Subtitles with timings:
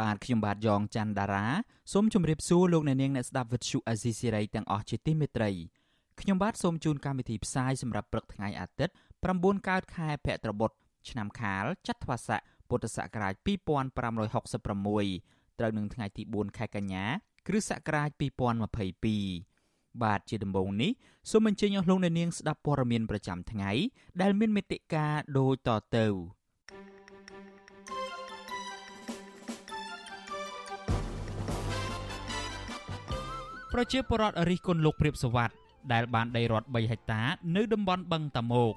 [0.00, 1.46] បាទខ្ញុំបាទយ៉ងច័ន្ទដារា
[1.92, 5.50] សូមជម្រាបសួរលោកអ្នកនាងអ្នកស្ដាប់វិទ្យុអាស៊ីសេរីទាំងអស់ជាទីមេត្រី
[6.20, 8.94] ខ្ញុំបាទសូមជូនកម្មវិធីផ្សាយសម្រាប់ព្រឹកថ្ងៃអាទិត្យ
[9.30, 10.70] 9កើតខែភទ្របទ
[11.08, 17.04] ឆ្នាំខាលចត្វាស័កពុទ្ធសករាជ2566ត្រូវនឹងថ្ងៃទី4ខែកញ្ញា
[17.46, 18.10] គ្រិស្តសករាជ
[18.90, 20.90] 2022បាទជាដំបូងនេះ
[21.30, 23.70] សូមអញ្ជើញអស់លោកអ្នកនាងស្ដាប់ព័ត៌មានប្រចាំថ្ងៃ
[24.22, 26.06] ដែលមានមេតិការដូចតទៅ
[33.76, 35.50] ប្រជាពលរដ្ឋរិះគន់លោកព្រាបសវັດ
[35.92, 37.22] ដែលបានដីរដ្ឋ3ហិកតា
[37.56, 38.74] នៅតំបន់បឹងតាម៉ោក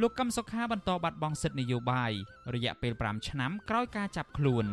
[0.00, 2.12] លោកកឹមសុខាបន្តបាត់បង់សិទ្ធិនយោបាយ
[2.54, 4.66] រយៈពេល5ឆ្នាំក្រោយការចាប់ខ្លួន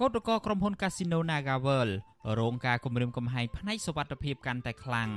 [0.00, 1.92] កោតក្រក្រុមហ៊ុន Casino NagaWorld
[2.40, 5.10] រងការគំរាមកំហែងផ្នែកសុវត្ថិភាពកាន់តែខ្លាំង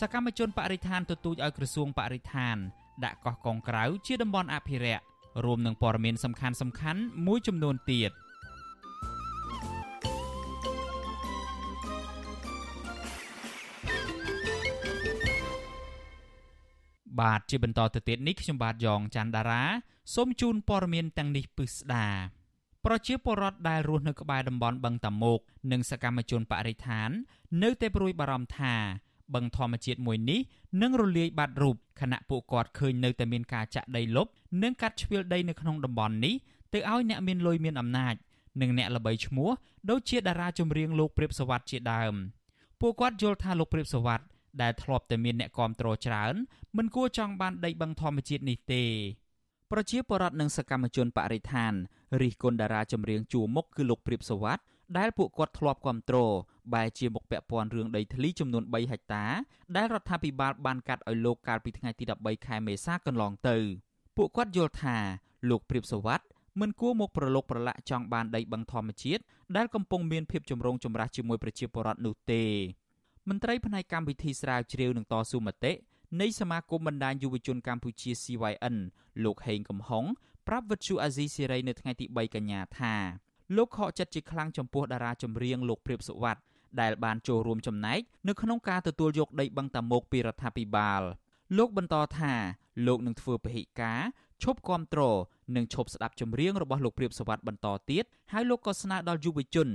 [0.00, 2.56] សកម្មជនបរិស្ថានទទូចឲ្យក្រសួងបរិស្ថាន
[3.04, 5.04] ដាក់កោះកុងក្រៅជាតំបន់អភិរក្ស
[5.44, 8.12] រួមនឹងព័ត៌មានសំខាន់សំខាន់មួយចំនួនទៀត។
[17.20, 19.62] បាទជាបន្តទៅទៀតនេះខ្ញុំបាទយ៉ងច័ន្ទដារា
[20.14, 22.06] សូមជូនព័ត៌មានទាំងនេះពិស្ដា
[22.84, 25.40] ប្រជាពលរដ្ឋដែលរស់នៅក្បែរតំបន់បឹងតាមុក
[25.72, 27.10] និងសកម្មជនបរិស្ថាន
[27.62, 28.74] នៅតែព្រួយបារម្ភថា
[29.35, 30.39] បឹងធម្មជាតិមួយនេះ
[30.81, 34.27] នឹងរលាយបាត់រូបខណៈពួកគាត់ឃើញនៅតែមានការចាក់ដីលុប
[34.63, 36.35] និងកាត់ជ្រឿលដីនៅក្នុងតំបន់នេះ
[36.73, 38.15] ទៅឲ្យអ្នកមានលុយមានអំណាច
[38.61, 39.49] និងអ្នកល្បីឈ្មោះ
[39.89, 42.13] ដូចជាតារាចម្រៀងលោកព្រាបសវັດជាដើម
[42.81, 44.21] ពួកគាត់យល់ថាលោកព្រាបសវັດ
[44.61, 46.35] ដែលធ្លាប់តែមានអ្នកគាំទ្រច្រើន
[46.77, 48.83] មិនគួរចង់បានដីបឹងធម្មជាតិនេះទេ
[49.71, 51.73] ប្រជាពលរដ្ឋនិងសកម្មជនបរិស្ថាន
[52.21, 54.59] រិះគន់តារាចម្រៀងជួមុខគឺលោកព្រាបសវັດ
[54.98, 56.18] ដែលពួកគាត់ធ្លាប់គាំទ្រ
[56.74, 59.24] បែជាមុខពាក់ព័ន្ធរឿងដីធ្លីចំនួន3ហិកតា
[59.76, 63.56] ដែលរដ្ឋាភិបាលបានកាត់ឲ្យលោកកាលពីថ្ងៃទី13ខែមេសាកន្លងទៅ
[64.16, 64.96] ពួកគាត់យល់ថា
[65.50, 66.20] លោកព្រាបសវັດ
[66.60, 69.22] មិនគួរមកប្រឡូកប្រឡាក់ចង់បានដីបឹងធម្មជាតិ
[69.56, 72.44] ដែលកំពុងមានភាពចម្រូងចម្រាសជាមួយប្រជាពលរដ្ឋនោះទេ
[73.28, 75.72] មន្ត្រីផ្នែកកម្មវិធីស្រាវជ្រាវនឹងតស៊ូមតិ
[76.20, 78.76] នៃសមាគមបណ្ដាញយុវជនកម្ពុជា CYN
[79.24, 80.04] លោកហេងកំហុង
[80.46, 82.94] ប្រាប់វិទ្យុអាស៊ីសេរីនៅថ្ងៃទី3កញ្ញាថា
[83.54, 86.40] លោកខកចិត្តជាខ្លាំងចំពោះតារាចម្រៀងលោកព្រាបសុវត្ថិ
[86.80, 91.02] ដែលបានចូលរួមចំណែកនៅក្នុងការទទួលយកដីបឹងតាមុកពីរដ្ឋាភិបាល
[91.58, 92.32] លោកបន្តថា
[92.86, 94.00] លោកនឹងធ្វើពហិការ
[94.42, 95.00] ឈប់គាំទ្រ
[95.56, 99.68] និងឈប់ស្ដាប់ចម្រៀងរបស់លោកព្រាបសវັດបន្តទៀតហើយលោកក៏ស្នើដល់យុវជន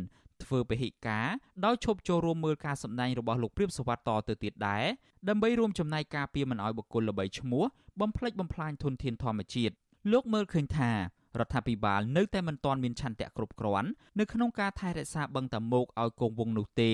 [0.44, 1.28] ធ្វើពហិការ
[1.66, 4.84] ដោយឈប់ចូលរួមមើលការសម្ដែងរបស់លោកព្រាបសវត្ថតទៅទៀតដែរ
[5.30, 7.64] ដើម្បីរួមចំណែកការពារមិនឲ្យបុគ្គលល្បីឈ្មោះ
[8.02, 9.74] បំផ្លិចបំផ្លាញធនធានធម្មជាតិ
[10.12, 10.92] លោកមើលឃើញថា
[11.40, 16.92] រដ្ឋាភិបាលនៅតែមិនទាន់មានឆន្ទៈគ្រប់គ្រាន់នៅក្នុងការថែរក្សាបឹងតាមុកឲ្យគង់វង្សនោះទេ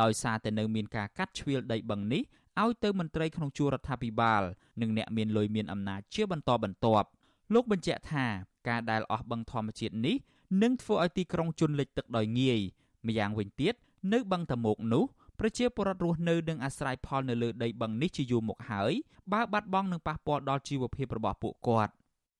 [0.00, 2.22] ដោយសារតែនៅមានការកាត់ជ្រៀលដីបឹងនេះ
[2.62, 4.42] ឲ្យទៅមន្ត្រីក្នុងជួររដ្ឋាភិបាល
[4.80, 7.08] និងអ្នកមានលុយមានអំណាចជាបន្តបន្ទាប់
[7.54, 8.26] លោកបញ្ជាក់ថា
[8.68, 10.16] ការដែលអស់បឹងធម្មជាតិនេះ
[10.62, 12.60] នឹងធ្វើឲ្យទីក្រុងជន់លិចទឹកដោយងាយ
[13.06, 13.74] ម្យ៉ាងវិញទៀត
[14.12, 15.04] នៅបឹងតាមុកនោះ
[15.40, 18.92] ប្រជាពលរដ្ឋរស់នៅនឹងអាស្រ័យផលនៅលើដីបឹងនេះជាយូរមកហើយ
[19.32, 21.92] បើបាត់បង់នឹងប៉ះពាល់ដល់ជីវភាពរបស់ពួកគាត់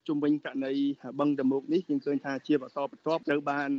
[0.09, 0.75] ជុំវិញករណី
[1.21, 3.71] បឹងតមុកនេះយើងឃើញថាជាបន្តបន្ទាប់ត្រូវបាន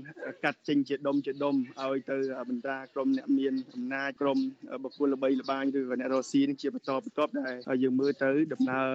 [0.43, 2.17] កាត់ចេញជាដុំជាដុំឲ្យទៅ
[2.49, 4.37] បណ្ដាក្រុមអ្នកមានអំណាចក្រុម
[4.83, 7.31] បុគ្គលល្បីល្បាញឬក៏អ្នករស់ស៊ីនឹងជាបន្តបន្ទាប់
[7.69, 8.87] ដែលយើងមើលទៅដំណើរ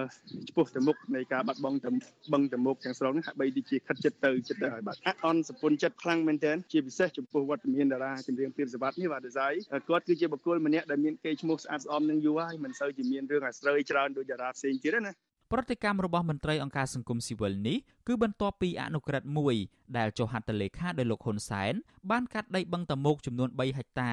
[0.49, 1.89] ឆ្ពោះទៅមុខនៃការបាត់បង់ទៅ
[2.33, 9.53] បឹងតមុកទាំងស្រុងហាក់បីដូចជាខិតចិត្តទៅចិត្តទៅហើយបាទអអន់សពុនចិត្តខ្លាំងមែនទែនជាពិសេសចំពោះវត្តមានតារាចម្រៀងព្រាបសវັດនេះបាទដេសាយ
[9.89, 15.13] គាត់គឺជាបុគ្គលម្នាក់ដែលមានកេរ្តិ៍ឈ្មោះស្អាតស្អំនឹងយូរហើយមិនសូវជាមានរឿងអាស្រូវច្រើនដូចតារាផ្សេងទៀតទេណា
[15.51, 17.77] ប្រតិកម្មរបស់មន្ត្រីអង្គការសង្គមស៊ីវិលនេះ
[18.07, 19.55] គឺបន្ទាប់ពីអនុក្រឹត្យមួយ
[19.97, 21.73] ដែលចុះហត្ថលេខាដោយលោកហ៊ុនសែន
[22.11, 24.11] បានកាត់ដីបឹងតមោកចំនួន3ហិកតា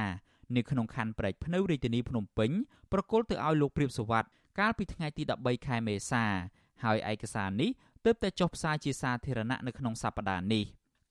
[0.56, 2.50] នៅក្នុងខណ្ឌព្រែកភ្នៅរាជធានីភ្នំពេញ
[2.92, 4.24] ប្រគល់ទៅឲ្យលោកព្រាបសវັດ
[4.60, 6.24] កាលពីថ្ងៃទី13ខែមេសា
[6.84, 7.70] ហើយឯកសារនេះ
[8.04, 10.64] ទើបតែចុះផ្សាយជាសាធារណៈនៅក្នុងសប្តាហ៍នេះ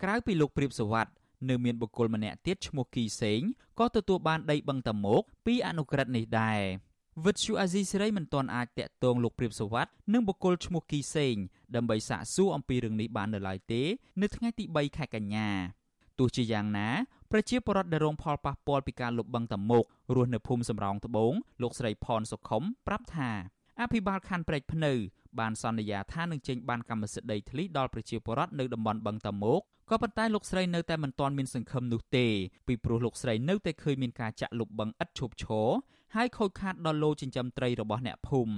[0.03, 1.07] ក្រៅពីលោកព្រាបសវັດ
[1.49, 3.41] នៅមានបុគ្គលម្នាក់ទៀតឈ្មោះគីសេង
[3.79, 6.61] ក៏ទទួលបានដីបឹងតមោកពីអនុក្រឹត្យនេះដែរ
[7.25, 11.35] វិទ្យុអាស៊ីសេរីមិនទាន់អាចតាក់ទងលោកព្រាបសវັດនិងបុគ្គលឈ្មោះគីសេង
[11.75, 13.81] ដើម្បីសាកសួរអំពីរឿងនេះបាននៅឡើយទេ
[14.21, 15.49] នៅថ្ងៃទី3ខែកញ្ញា
[16.19, 16.89] ទោះជាយ៉ាងណា
[17.31, 19.83] ប្រជាពលរដ្ឋដែលរងផលប៉ះពាល់ពីការលុបបង្កតមុក
[20.15, 23.31] រស់នៅភូមិសំរោងត្បូងលោកស្រីផនសុខុមប្រាប់ថា
[23.81, 24.93] អភិបាលខណ្ឌព្រែកភ្នៅ
[25.39, 32.27] បានសន្យាថានឹងចេញបានកម្មសិទ្ធិដីធ្លីដល់ប្រជាពលរដ្ឋនៅតំបន់បឹងតាមុកក៏ប៉ុន្តែលោកស្រីនៅតែមិនទាន់មានសង្ឃឹមនោះទេ
[32.67, 35.69] ពីព្រោះលោកស្រីនៅតែឃើញមានការចាក់លុបបឹងឥតឈប់ឈរ
[36.15, 38.55] ហើយខូចខាតដល់លោចិញ្ចឹមត្រីរបស់អ្នកភូមិ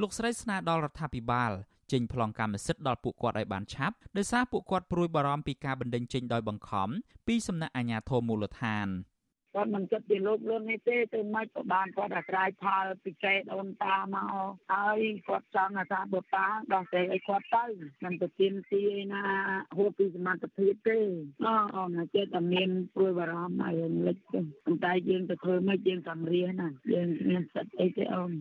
[0.00, 1.52] លោកស្រីស្នើដល់រដ្ឋាភិបាល
[1.92, 6.88] ចេញប្លង់កម្មសិទ្ធិដល់ពួកគាត់ឲ្យបានឆាប់ដោយសារពួកគាត់ព្រួយបារម្ភពីការបណ្តេញចេញដោយបង្ខំ
[7.26, 8.88] ពីសំណាក់អាជ្ញាធរមូលដ្ឋាន។
[9.54, 14.34] គាត់មិនគិតពីលោកលឿននេះទេទៅមិនក៏បានគាត់អាស្រ័យផលពីកែដូនតាមក
[14.72, 17.64] ហើយគាត់ចង់ថាបើប៉ាដោះស្រាយឲ្យគាត់ទៅ
[18.04, 19.24] មិនទៅទៀមទីឯណា
[19.76, 20.98] ហួសពីសមត្ថភាពទេ
[21.46, 23.74] អអូនចិត្តតែមានព្រួយបារម្ភហើយ
[24.06, 28.32] លិចទេប៉ុន្តែយើងទៅធ្វើមិនយើងសំរៀនណាយើងមានសិទ្ធិអីទេអូន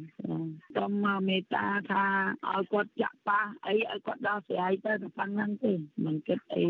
[0.76, 2.06] សូមមកមេត្តាថា
[2.52, 5.74] ឲ្យគាត់ចាក់ប៉ះអីឲ្យគាត់ដោះស្រាយទៅតែប៉ុណ្្នឹងទេ
[6.06, 6.64] មិនគិតអី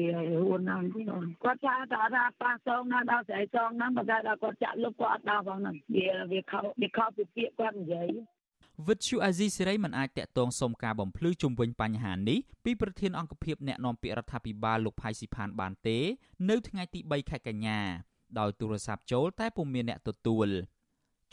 [0.48, 8.10] ហួនណាស់ទេអូនគាត់ថាថាប៉ះសងណាដោះស្រាយសងណាបើតែដល់គាត់ចាក់លុបគាត់អត់ដល់ផងហ្នឹងវាវាខុសវាខុសពីពាក្យគាត់និយាយ
[8.88, 15.98] វិទ្យុអាស៊ីសេរីមិនអាចតាក់ទងសុំការបំភ្លឺជុំវិញបញ្ហានេះពីប្រធានអង្គភិបអ្នកនាំពាក្យរដ្ឋាភិបាលលោកផៃស៊ីផានបានទេ
[16.50, 17.80] នៅថ្ងៃទី3ខែកញ្ញា
[18.40, 20.48] ដោយទូរស័ព្ទចូលតែពុំមានអ្នកទទួល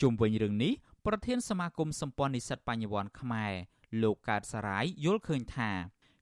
[0.01, 0.73] ជុំវិញរឿងនេះ
[1.05, 3.53] ប្រធានសមាគមសម្ព័ន្ធនិស្សិតបញ្ញវន្តខ្មែរ
[4.03, 5.71] លោកកើតសារាយយល់ឃើញថា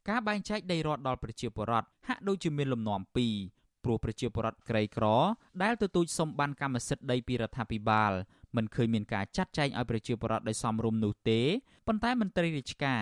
[0.10, 3.36] ការបែងចែកដីរដ្ឋដល់ប្រជាពលរដ្ឋហាក់ដូចជាមានលំនាំពីរ
[3.84, 5.06] ព្រោះប្រជាពលរដ្ឋក្រីក្រ
[5.64, 8.12] ដែលទទូចសុំបានកម្មសិទ្ធិដីពីរដ្ឋាភិបាល
[8.56, 11.42] មិនឃើញមានការចាត់ចែងឲ្យប្រជាពលរដ្ឋដោយសមរម្យនោះទេ
[11.88, 13.02] ប៉ុន្តែមន្ត្រីរាជការ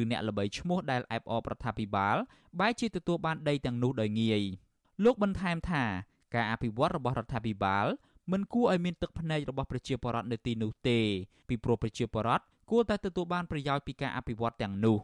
[0.00, 2.16] ឬអ្នកល្បីឈ្មោះដែលអែបអបរដ្ឋាភិបាល
[2.60, 4.42] បែរជាទទួលបានដីទាំងនោះដោយងាយ
[5.04, 5.84] លោកបន្ថែមថា
[6.34, 7.86] ការអភិវឌ្ឍរបស់រដ្ឋាភិបាល
[8.32, 10.98] មិនគួរឲ្យមានទឹកភ្នែករបស់ប្រជាពលរដ្ឋនៅទីនោះទេ
[11.48, 14.98] ពីព្រោះប្រជាពលរដ្ឋគួរតែទទួលបានប្រយោជន៍ពីការអភិវឌ្ឍទាំងនោះ។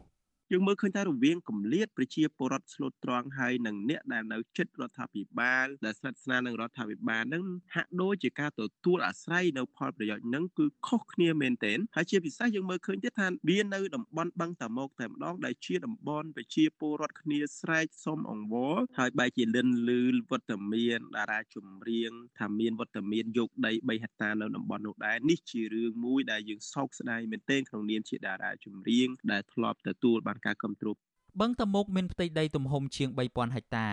[0.53, 7.43] យើងមើលឃើញថារវាងគម្លាតប្រជាពលរដ្ឋស្លូតត្រង់ហើយនិងអ្នកដែលនៅជិតរដ្ឋាភិបាលដែលស្និទ្ធស្នាលនឹងរដ្ឋាភិបាលនឹង
[7.75, 20.01] ហាក់ដូចជាការទទួលអាស្រ័យនៅផលប្រយោជន៍នឹងគឺខុសគ្នាមែនទែនហើយជាពិសេសយើងមើលឃើញទៀតថាវានៅតំបន់បឹងតាមុកតែម្ដងដែលជាតំបន់ប្រជាពលរដ្ឋគ្នាស្រែកសុំអង្វរហើយបែរជាលិនលឺ
[20.31, 30.95] វត្តមានតារាចម្រៀងថាមានវត្តមានយកដី3ហិកតានៅតំបន់នោះដែរនេះជារឿងមួយដែលយើងសោកស្ដាយមែនទែនក្នុងនាមជាតារាចម្រៀងដែលធ្លាប់ទទួលបានការគ្រប់គ្រង
[31.39, 33.87] បឹងតមុកមានផ្ទៃដីទំហំជាង3000ហិកតា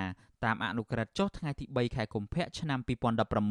[0.44, 2.78] តាមអនុក្រឹត្យចុះថ្ងៃទី3ខែកុម្ភៈឆ្នាំ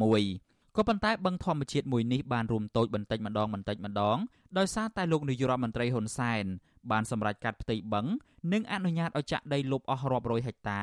[0.02, 4.18] 2016ក៏ប៉ុន្តែបឹងធម្មជាតិមួយនេះបានរួមតូចបន្តិចម្ដងបន្តិចម្ដង
[4.58, 6.44] ដោយសារតែលោកនាយរដ្ឋមន្ត្រីហ៊ុនសែន
[6.90, 8.06] បានសម្រេចកាត់ផ្ទៃបឹង
[8.52, 10.80] និងអនុញ្ញាតឲ្យចាក់ដីលុបអស់រាប់រយហិកតា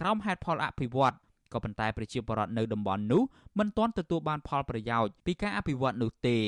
[0.00, 1.16] ក្រោមហេតុផលអភិវឌ្ឍ
[1.52, 3.22] ក៏ប៉ុន្តែប្រជាពលរដ្ឋនៅតំបន់នោះ
[3.58, 6.38] មិនទាន់ទទួលបានផលប្រយោជន៍ពីការអភិវឌ្ឍនោះទេ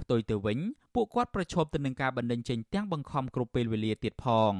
[0.00, 0.58] ផ្ទុយទៅវិញ
[0.94, 4.52] ពួកគាត់ប្រឈមទៅនឹងការបណ្តេញចេញទាំងបង្ខំគ្រប់ពេលវេលាទៀតផង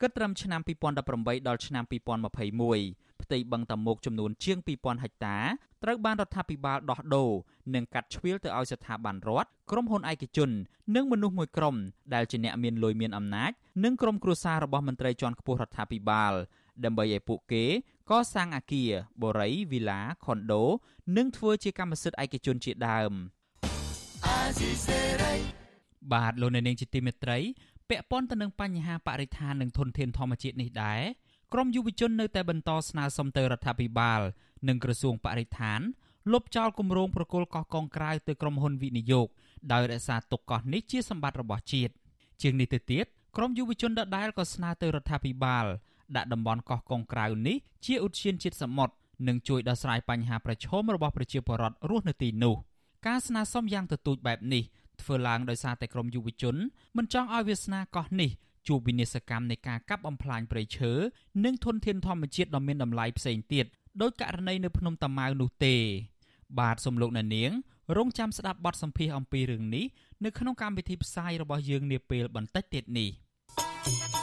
[0.00, 0.60] គិតត្រឹមឆ្នាំ
[1.04, 5.36] 2018ដល់ឆ្នាំ2021ផ្ទៃបឹងតាមុកចំនួនជាង2000ហិកតា
[5.82, 7.30] ត្រូវបានរដ្ឋាភិបាលដោះដូរ
[7.74, 10.50] និងកាត់ជ្រៀលទៅឲ្យស្ថាប័នរដ្ឋក្រុមហ៊ុនឯកជន
[10.94, 11.76] និងមនុស្សមួយក្រុម
[12.14, 13.52] ដែលជាអ្នកមានលុយមានអំណាច
[13.84, 16.32] និងក្រុមគ្រួសាររបស់មន្ត្រីជាន់ខ្ពស់រដ្ឋាភិបាល
[16.84, 17.64] ដើម្បីឲ្យពួកគេ
[18.10, 18.90] កសាងអគារ
[19.22, 20.64] បូរី វីឡា ខុនដូ
[21.16, 23.12] និងធ្វើជាកម្មសិទ្ធិឯកជនជាដើម។
[24.24, 25.34] ស៊ីសេរី
[26.12, 27.38] បាទលោកអ្នកនាងជាទីមេត្រី
[27.88, 31.00] ពាក់ព័ន្ធទៅនឹងបញ្ហាបរិស្ថាននិងធនធានធម្មជាតិនេះដែរ
[31.52, 34.20] ក្រមយុវជននៅតែបន្តស្នើសុំទៅរដ្ឋាភិបាល
[34.68, 35.80] និងក្រសួងបរិស្ថាន
[36.32, 39.28] លុបចោលគម្រោងប្រគល់កោះកុងក្រៅទៅក្រុមហ៊ុនវិនិយោគ
[39.72, 41.92] ដោយរក្សាទុកកោះនេះជាសម្បត្តិរបស់ជាតិ
[42.42, 43.06] ជាងនេះទៅទៀត
[43.36, 45.66] ក្រមយុវជនដដែលក៏ស្នើទៅរដ្ឋាភិបាល
[46.16, 47.56] ដាក់តំបន់កោះកុងក្រៅនេះ
[47.86, 48.94] ជាឧទ្យានជាតិសមុទ្រ
[49.28, 52.56] និងជួយដោះស្រាយបញ្ហាប្រឈមរបស់ប្រជាពលរដ្ឋរស់នៅទីនោះ។
[53.06, 54.62] ការស្នើសុំយ៉ាងទទូចបែបនេះ
[55.02, 56.56] ធ្វើឡើងដោយសារតែក្រមយុវជន
[56.96, 58.30] មិនចង់ឲ្យវាសនាកោះនេះ
[58.68, 60.92] ជួបវិនិស្សកម្មនៃការកាប់បំផ្លាញព្រៃឈើ
[61.44, 63.66] និងធនធានធម្មជាតិដ៏មានតម្លៃផ្សេងទៀត
[64.02, 65.76] ដោយករណីនៅភ្នំតាម៉ៅនោះទេ
[66.58, 67.50] បាទសំលោកអ្នកនាង
[67.96, 69.84] រងចាំស្ដាប់បទសម្ភាសអំពីរឿងនេះ
[70.24, 73.10] នៅក្នុងកម្មវិធីផ្សាយរបស់យើងនាពេលបន្តិចទៀតនេះ។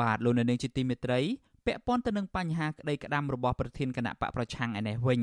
[0.00, 1.20] បាទលោកនៅនាងជាទីមេត្រី
[1.66, 5.22] ពាក់ព័ន្ធទៅនឹងបញ្ហាក្តីក្តាំរបស់ប្រធានគណៈបកប្រឆាំងឯនេះវិញ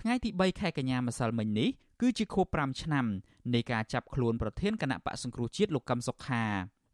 [0.00, 1.68] ថ្ងៃទី3ខែកញ្ញាម្សិលមិញនេះ
[2.00, 3.06] គឺជាខួប5ឆ្នាំ
[3.54, 6.44] នៃការចាប់ខ្លួនប្រធានគណៈបកសង្គ្រោះជាតិលោកកឹមសុខា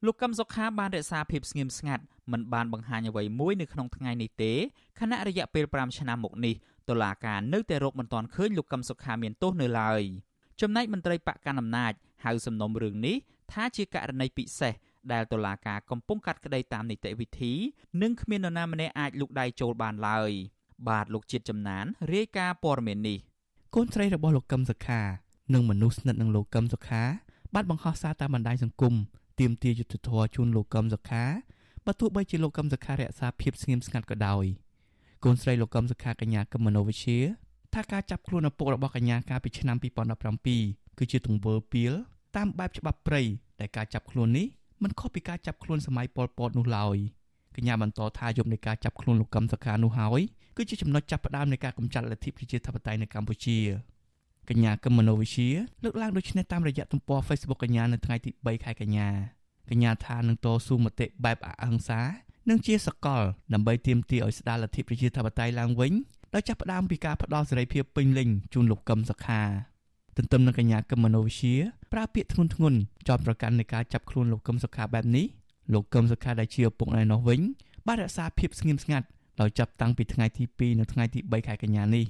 [0.06, 4.52] លោកកឹមសុខាបានរក្សាភាពស្ងៀមស្ងាត់មិនបានបង្ហាញអ្វីមួយនៅក្នុងថ្ងៃនេះទេ
[5.00, 6.54] ខណៈរយៈពេល5ឆ្នាំមកនេះ
[6.88, 10.02] តុលាការនៅតែរកមិនទាន់ឃើញលោកកឹមសុខាមានទោសនៅឡើយ
[10.60, 11.92] ចំណែកមន្ត្រីបកកណ្ដាលអំណាច
[12.25, 13.16] ហៅសំណុំរឿងនេះ
[13.52, 14.75] ថាជាករណីពិសេស
[15.12, 17.52] ដែលតុលាការកំពុងកាត់ក្តីតាមនីតិវិធី
[18.02, 20.30] និងគ្មាននរណាម្នាក់អាចលូកដៃចូលបានឡើយ
[20.88, 23.18] បាទលោកជាតិចំណានរាយការណ៍ព័ត៌មាននេះ
[23.74, 25.00] កូនស្រីរបស់លោកកឹមសុខា
[25.54, 27.02] និងមនុស្សស្និទ្ធនឹងលោកកឹមសុខា
[27.54, 28.94] បានបង្ហោះសារតាមបណ្ដាញសង្គម
[29.40, 31.24] ទៀមទាយុទ្ធធរជូនលោកកឹមសុខា
[31.86, 34.44] បើទោះបីជាលោកកឹមសុខារក្សាភាពស្ងៀមស្ងាត់ក៏ដោយ
[35.24, 37.18] កូនស្រីលោកកឹមសុខាកញ្ញាកឹមមនោវិជ្ជា
[37.74, 39.76] ថាការចាប់ខ្លួនឪពុករបស់កញ្ញាកាលពីឆ្នាំ
[40.36, 41.92] 2017គឺជាទង្វើពៀល
[42.36, 43.22] តាមបែបច្បាប់ព្រៃ
[43.60, 44.46] ដែលការចាប់ខ្លួននេះ
[44.82, 46.97] មិនខុសពីការចាប់ខ្លួនសម័យប៉ុលពតនោះឡើយ
[47.56, 50.20] កញ្ញាបន្តថាយប់នៃការចាប់ខ្លួនលោកកឹមសុខានោះហើយ
[50.56, 53.58] គឺជាចំណុចចាប់ផ្ដើមនៃការកម្ចាត់លទ្ធិប្រជាធិបតេយ្យនៅកម្ពុជា
[54.49, 55.49] កញ្ញាកឹមមនោវិជ្ជា
[55.85, 59.08] លើកឡើងដូចនេះតាមរយៈទំព័រ Facebook កញ្ញានៅថ្ងៃទី3ខែកញ្ញា
[59.70, 62.00] កញ្ញាថានឹងតស៊ូមតិបែបអហិង្សា
[62.49, 63.23] និងជាសកល
[63.54, 65.92] ដើម្បីទាមទារឲ្យស្ដារលទ្ធិប្រជាធិបតេយ្យឡើងវិញ
[66.35, 69.42] ដោយចាប់ផ្ដើមពីការផ្ដល់សេរីភាពពេញលេញជូនលោកកឹមសុខា
[70.18, 71.54] ទន្ទឹមនឹងកញ្ញាកឹមមនោវិជ្ជា
[71.92, 72.75] ប្រើពាក្យធ្ងន់ធ្ងរ
[73.08, 75.26] ចោទប្រកាន់នៃការចាប់ខ្លួនលោកកឹមសុខាបែបនេះ
[75.72, 77.40] លោកកឹមសុខាដែលជាឪពុកណែនោះវិញ
[77.87, 79.06] បានរក្សាភាពស្ងៀមស្ងាត់
[79.40, 82.04] ដោយចាប់តាំងពីថ្ងៃទី2និងថ្ងៃទី3ខែកញ្ញានេះ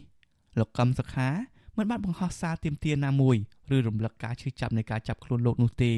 [0.59, 1.29] លោកកឹមសុខា
[1.77, 3.37] មិនបានបង្ហោះសារទាមទារណាមួយ
[3.75, 5.93] ឬរំលឹកការឈឺចាប់នៃការចាប់ខ្លួនលោកនោះទេ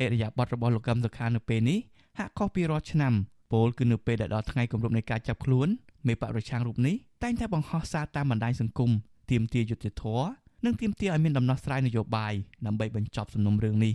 [0.00, 1.78] អេរយាប័តរបស់លោកកឹមសុខានៅពេលនេះ
[2.18, 3.14] ហាក់ខុសពីរាល់ឆ្នាំ
[3.52, 5.68] ពោលគឺនៅពេលដែលដល់ថ្ងៃគម្រប់នៃការចាប់ខ្លួន
[6.06, 8.90] មេបកប្រឆាំងរូបនេះតែងតែបង្ហោះសារតាមបណ្ដាញសង្គម
[9.30, 12.34] ទាមទារយុត្តិធម៌ និងទាមទារឲ្យមានដំណោះស្រាយនយោបាយ
[12.66, 13.94] ដើម្បីបញ្ចប់សំណុំរឿងនេះ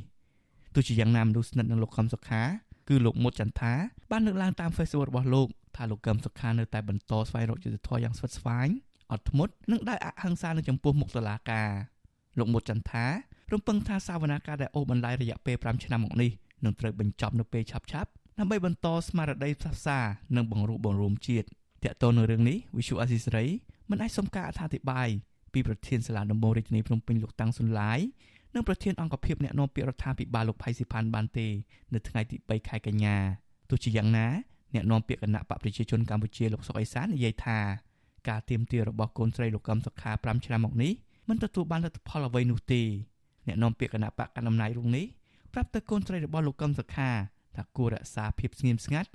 [0.73, 2.41] ទោះជាយ៉ាងណាមនុស្សស្និទ្ធនឹងលោកខំសុខា
[2.89, 3.73] គឺលោកមុតចន្ទថា
[4.11, 8.67] បានលើកឡើងតាម Facebook របស់លោកថាលោកកឹមសុខានៅតែបន្តស្វែងរកយុត្តិធម៌យ៉ាងស្វិតស្វាញ
[9.11, 11.69] អត់ធ្មត់និងដោយអហិង្សានៅចំពោះមុខតុលាការ
[12.37, 13.05] លោកមុតចន្ទថា
[13.53, 16.31] រំពឹងថាសាវនាការដែលអូសបន្លាយរយៈពេល5ឆ្នាំមកនេះ
[16.65, 17.89] នឹងត្រូវបញ្ចប់នៅពេលឆាប់ៗ
[18.39, 19.99] ដើម្បីបន្តស្មារតីផ្សះផ្សា
[20.35, 21.49] និងបង្រួបបង្រួមជាតិត
[21.85, 23.49] កតទៅនឹងរឿងនេះ Visual Assisray
[23.89, 25.09] មិនអាចសុំការអធិប្បាយ
[25.53, 27.99] ពីប្រធានសាលាដំបងរាជធានីភ្នំពេញលោកតាំងសុនឡាយ
[28.55, 31.47] និងប្រធានអង្គភិបអ្នកនាំពាក្យរដ្ឋាភិបាលលោកផៃស៊ីផាន់បានទេ
[31.93, 33.15] នៅថ្ងៃទី3ខែកញ្ញា
[33.69, 34.27] ទោះជាយ៉ាងណា
[34.73, 37.59] អ្នកនាំពាក្យគណៈបកប្រជាជនកម្ពុជាលោកសុកអេសាននិយាយថា
[38.29, 40.91] ការទៀមទារបស់កូនស្រីលោកកឹមសុខា5ឆ្នាំមកនេះ
[41.29, 42.81] មិនទទួលបានលទ្ធផលអ្វីនោះទេ
[43.47, 45.05] អ្នកនាំពាក្យគណៈបកកណ្ដាលអំណាចរុងនេះ
[45.53, 47.09] ប្រាប់ទៅកូនស្រីរបស់លោកកឹមសុខា
[47.55, 49.09] ថាគួររក្សាភាពស្ងៀមស្ងាត់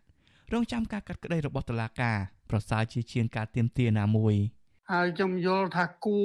[0.53, 2.17] រងចាំការកាត់ក្តីរបស់តុលាការ
[2.51, 4.35] ប្រសើរជាជាងការទៀមទាណាមួយ។
[4.93, 6.23] ហើយខ្ញុំយល់ថាគួ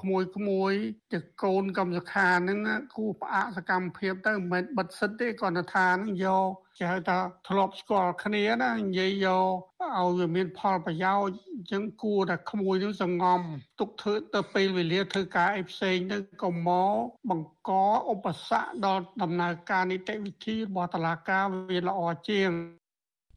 [0.00, 0.72] ក្មួយក្មួយ
[1.12, 2.58] ទៅកូនកម្មសខាហ្នឹង
[2.96, 7.18] គួផ្អាកសកម្មភាពទៅមិនមែនបិទសិទ្ធទេគាត់ថាហ្នឹងយកគេហៅថា
[7.48, 9.54] ធ្លាប់ស្គាល់គ្នាណានិយាយយក
[9.98, 13.40] ឲ្យវាមានផលប្រយោជន៍អញ្ចឹងគួរតែក្មួយនឹងសងំ
[13.80, 16.94] ទុកធ្វើទៅពេលវេលាធ្វើការអីផ្សេងទៅកុំមក
[17.30, 17.70] បង្ក
[18.12, 22.50] ឧបសគ្គដល់ដំណើរការនីតិវិធីរបស់តុលាការវាល្អជាង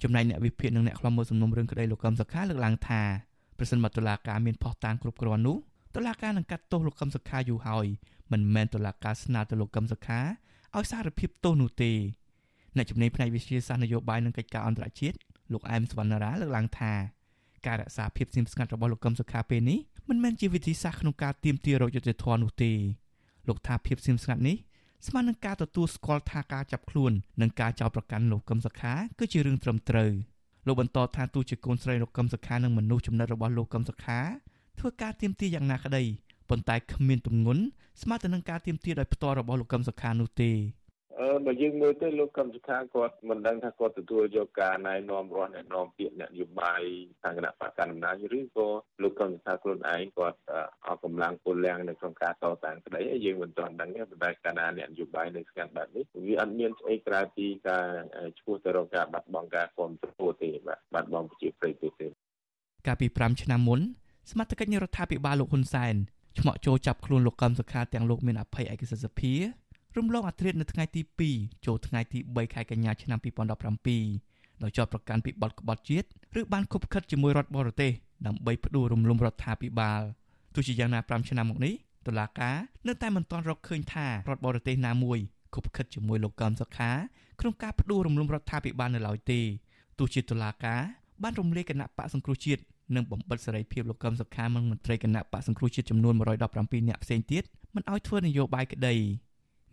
[0.04, 3.04] ចំណែកអ្នកវិភាគនិងអ្នកខ្លំមើលសំណុំរឿងក្តីលោកកឹមសុខាលើកឡើងថា
[3.58, 5.58] ប្រសិនបើតុលាការមានភ័ស្តុតាងគ្រប់គ្រាន់នោះ
[5.96, 7.88] តុលាការនឹងកាត់ទោសលោកកឹមសុខាយូរហើយ
[8.32, 10.20] មិនមែនតុលាការស្នើទៅលោកកឹមសុខា
[10.76, 11.92] ឲ្យសារភាពទោសនោះទេ
[12.76, 15.18] អ្នកជំនាញផ្នែកវិទ្យាសាស្ត្រនយោបាយនិងកិច្ចការអន្តរជាតិ
[15.54, 16.94] លោកអែមសវណ្ណារាលើកឡើងថា
[17.68, 22.72] ការរក្សាភាពស្ងៀមស្ងាត់របស់លោកកឹមសុខាពេលនេះមិនមែនជាវិធីសាស្ត្រក្នុងការទាមទាររកយុត្តិធម៌នោះទេ
[23.48, 24.58] លោកថាភាពស្ងៀមស្ងាត់នេះ
[25.08, 30.12] ស្មើនឹងការទទួលស្គាល់ថាការចាប់ខ្លួននិងការចោទប្រកាន់លោកកឹមសុខាគឺជារឿងត្រឹមត្រូវ។
[30.66, 34.20] លោកបន្តថាទោះជាកូនស្រីលោកកឹមសុខានិងមនុស្សចំណិតរបស់លោកកឹមសុខា
[34.80, 36.04] ធ្វើការទៀមទាយ៉ាងណាក្តី
[36.50, 37.64] ប៉ុន្តែគ្មានទម្ងន់
[38.02, 40.52] ស្មើទៅនឹងការទៀមទាដោយផ្ទាល់របស់លោកកឹមសុខានោះទេ
[41.20, 46.82] អឺបើយើងមើលទៅលោកកម្មសខាគាត់មិនដឹងថាគាត់ទទួលយកការណែនាំរបស់អ្នកនាំពាក្យអ្នកនយោបាយ
[47.24, 48.68] ខាងគណៈបកកណ្ដាលអំណាចឬក៏
[49.02, 50.38] លោកកម្មសខាខ្លួនឯងគាត់
[50.86, 57.86] អស់កម្លាំងពលលាំងនៅក្នុងការតតាំងក្តីយើងមិនទាន់ដឹងទេប៉ុន្តែកាលណាអ្នកនយោបាយនៅស្ងាត់បែបនេះវាអត់មានស្អីក្រៅពីការ
[58.40, 62.08] ឈ្មោះទៅរកការបាត់បង់ការគ្រប់គ្រងទេបាទបាត់បង់ប្រជាប្រិយទេ
[62.88, 63.80] កាលពី5ឆ្នាំមុន
[64.32, 65.96] សមាជិករដ្ឋាភិបាលលោកហ៊ុនសែន
[66.40, 69.34] ឆ្មក់ចូលចាប់ខ្លួនលោកកម្មសខាទាំងលោកមានអភ័យឯកសិទ្ធិសភា
[69.98, 71.02] រំលងអត្រានៅថ្ងៃទី
[71.34, 73.20] 2ចូលថ្ងៃទី3ខែកញ្ញាឆ្នាំ
[73.86, 76.08] 2017ដោយជាប់ប្រកាន់ពីបទក្បត់ជាតិ
[76.40, 77.92] ឬបានគប់ខិតជាមួយរដ្ឋបរទេស
[78.28, 80.02] ដើម្បីផ្ដួលរំលំរដ្ឋាភិបាល
[80.56, 81.74] ទោះជាយ៉ាងណា5ឆ្នាំមកនេះ
[82.08, 85.20] តុលាការនៅតែមិនទាន់រកឃើញថារដ្ឋបរទេសណាមួយ
[85.56, 86.92] គប់ខិតជាមួយលោកកំសុខា
[87.40, 89.42] ក្នុងការផ្ដួលរំលំរដ្ឋាភិបាលនៅឡើយទេ
[90.00, 90.82] ទោះជាតុលាការ
[91.24, 92.62] បានរំលាយគណៈបកសង្គ្រោះជាតិ
[92.96, 97.44] និងបំបិតសេរីភាពលោកកឹមសុខានិងមន្ត្រីគណៈបកសង្គ្រោះជាតិចំនួន117នាក់ផ្សេងទៀត
[97.76, 98.96] មិនឲ្យធ្វើនយោបាយក្តី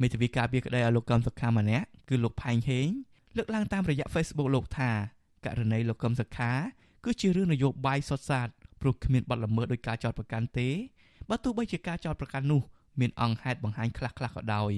[0.00, 2.88] មេធាវីការពារក្តីឲ្យលោកកឹមសុខាម្នាក់គឺលោកផែងហេង
[3.36, 4.90] លើកឡើងតាមរយៈ Facebook លោកថា
[5.44, 6.52] ករណីលោកកឹមសុខា
[7.04, 8.48] គឺជារឿងនយោបាយសុទ្ធសាធ
[8.80, 10.68] ព្រោះគ្មានបទល្មើសដោយការចោទប្រកាន់ទេ
[11.28, 12.62] បើទោះបីជាការចោទប្រកាន់នោះ
[13.00, 14.72] មានអង្គហេតុបង្ហាញខ្លះៗក៏ដោយ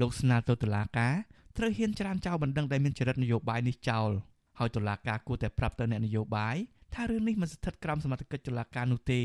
[0.00, 1.14] លោកស្នើទៅតុលាការ
[1.56, 4.10] ត្រូវហ៊ានច្រានចោលបណ្ដឹងដែលមានចរិតនយោបាយនេះចោល
[4.58, 6.56] ហើយតុលាការគួរតែប្រាប់ទៅអ្នកនយោបាយ
[6.94, 9.20] ថារឿងនេះមិនស្ថិតក្រោមសមត្ថកិច្ចតុលាការនោះទេ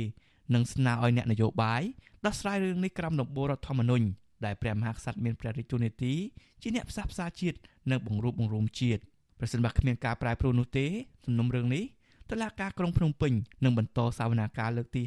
[0.53, 1.81] និងស្នើឲ្យអ្នកនយោបាយ
[2.25, 4.05] ដោះស្រាយរឿងនេះក្រោមដំបូលរដ្ឋធម្មនុញ្ញ
[4.45, 6.13] ដែលព្រះមហាក្សត្រមានព្រះរាជទូនីតិ
[6.61, 7.57] ជាអ្នកផ្សះផ្សាជាតិ
[7.91, 9.01] និងបង្រួបបង្រួមជាតិ
[9.39, 10.85] ប្រសិនបើគ្មានការប្រែប្រួលនោះទេ
[11.25, 11.83] សំណុំរឿងនេះ
[12.31, 13.33] តុលាការក្រុងភ្នំពេញ
[13.63, 15.01] នឹងបន្តសវនាការលើកទី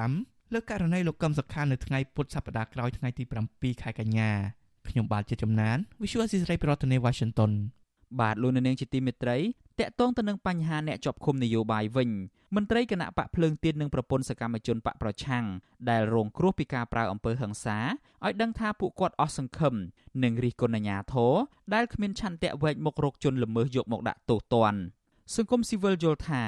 [0.00, 4.30] 55លើករណីលោកកឹមសុខានៅថ្ងៃពុធសប្តាហ៍ក្រោយថ្ងៃទី7ខែកញ្ញា
[4.86, 7.52] ខខ្ញុំបាទជាចំណាន Visual Assisray ប្រធានាទី Washington
[8.20, 9.36] បាទលោកនាងជាទីមេត្រី
[9.82, 12.10] តកតងទៅនឹងបញ្ហាអ្នកជាប់ឃុំនយោបាយវិញ
[12.56, 15.44] មន្ត្រីគណៈបកភ្លើងទៀននិងប្រពន្ធសកម្មជនបកប្រឆាំង
[15.90, 17.78] ដែលរងគ្រោះពីការប្រើអំពើហិង្សា
[18.24, 19.74] ឲ្យដឹងថាពួកគាត់អស់សង្ឃឹម
[20.24, 21.34] នឹងរិះគន់អាជ្ញាធរ
[21.74, 24.80] ដែលគ្មានឆន្ទៈវែកមុខរកជនល្មើសយកមកដាក់ទោសទណ្ឌ
[25.36, 26.42] សង្គមស៊ីវិលយល់ថា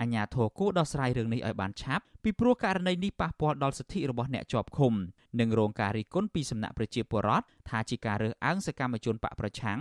[0.00, 4.92] អាជ្ញាធរគួរដោះស្រាយរឿងនេះឲ្យបានឆាប់ពីព្រោះករណីនេះប៉ះពាល់ដល់សិទ្ធិរបស់អ្នកជាប់ឃុំ
[5.40, 9.80] និងរងការរិះគន់ពីសំណាក់ប្រជាពលរដ្ឋថាជាការរើសអើងសកម្មជនបកប្រឆាំង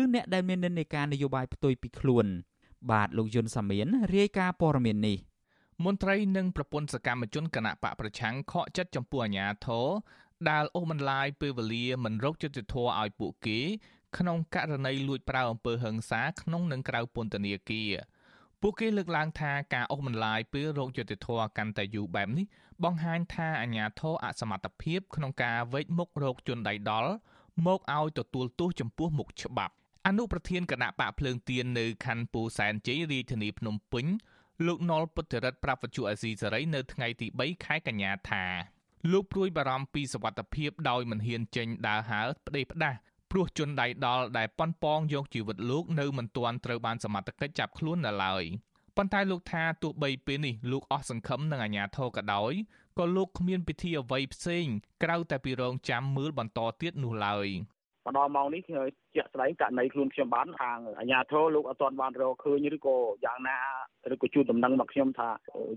[0.00, 2.26] ឬអ្នកដែលមាននិន្នាការនយោបាយផ្ទុយពីខ្លួន
[2.90, 5.18] បាទលោកយុនសាមៀនរាយការណ៍ព័ត៌មាននេះ
[5.84, 9.86] មន្ត្រីនិងប្រពន្ធសកម្មជនគណៈបកប្រឆាំងខកចិត្តចំពោះអាញាធរ
[10.50, 13.58] ដែលអូសបន្លាយពេលវេលាមិនរកយុត្តិធម៌ឲ្យពួកគេ
[14.18, 17.92] ក្នុងករណីលួចប្រើអំពើហិង្សាក្នុងនិងក្រៅពន្ធនាគារ
[18.60, 22.46] ពួកគេលើកឡើងថាការអូសបន្លាយពេលរោគយុតិធធកាន់តែយូរបែបនេះ
[22.84, 27.12] បង្ហាញថាអាញាធរអសមត្ថភាពក្នុងការវេចមុខរោគជនដៃដល់
[27.66, 29.74] មកឲ្យទទួលទោសចំពោះមុខច្បាប់
[30.06, 34.06] អនុប្រធានគណៈបកភ្លើងទៀននៅខណ្ឌពូសែនជ័យរាជធានីភ្នំពេញ
[34.66, 38.44] លោកណុលពុទ្ធរិទ្ធប្រាប់វិទ្យុអាស៊ីសេរីនៅថ្ងៃទី3ខែកញ្ញាថា
[39.12, 42.98] លោកព្រួយបារម្ភពីសវត្ថភាពដោយមិនហ៊ានចេញដើរហើរផ្ដេសផ្ដាស់
[43.30, 48.44] ព្រោះជនដៃដល់ដែលប៉ុនប៉ងយកជីវិតលោកនៅមិនទាន់ត្រូវបានសមត្ថកិច្ចចាប់ខ្លួននៅឡើយ
[48.96, 52.52] ប៉ុន្តែលោកថាទោះបីពេលនេះលោកអស់សង្ឃឹមនឹងអាជ្ញាធរក៏ដោយ
[52.98, 54.66] ក៏លោកគ្មានពិធីអ្វីផ្សេង
[55.02, 57.48] ក្រៅតែពីរងចាំមើលបន្តទៀតនោះឡើយ
[58.04, 58.84] មកដល់ម៉ោងនេះខ្ញុំ
[59.16, 63.58] ជាក់ស្ដែងករណីខ្លួនខ្ញុំបានខាងអាជ្ញាធរលោកអត់ទាន់បានរកឃើញឬក៏យ៉ាងណា
[64.12, 65.28] ឬក៏ជួនដំណឹងមកខ្ញុំថា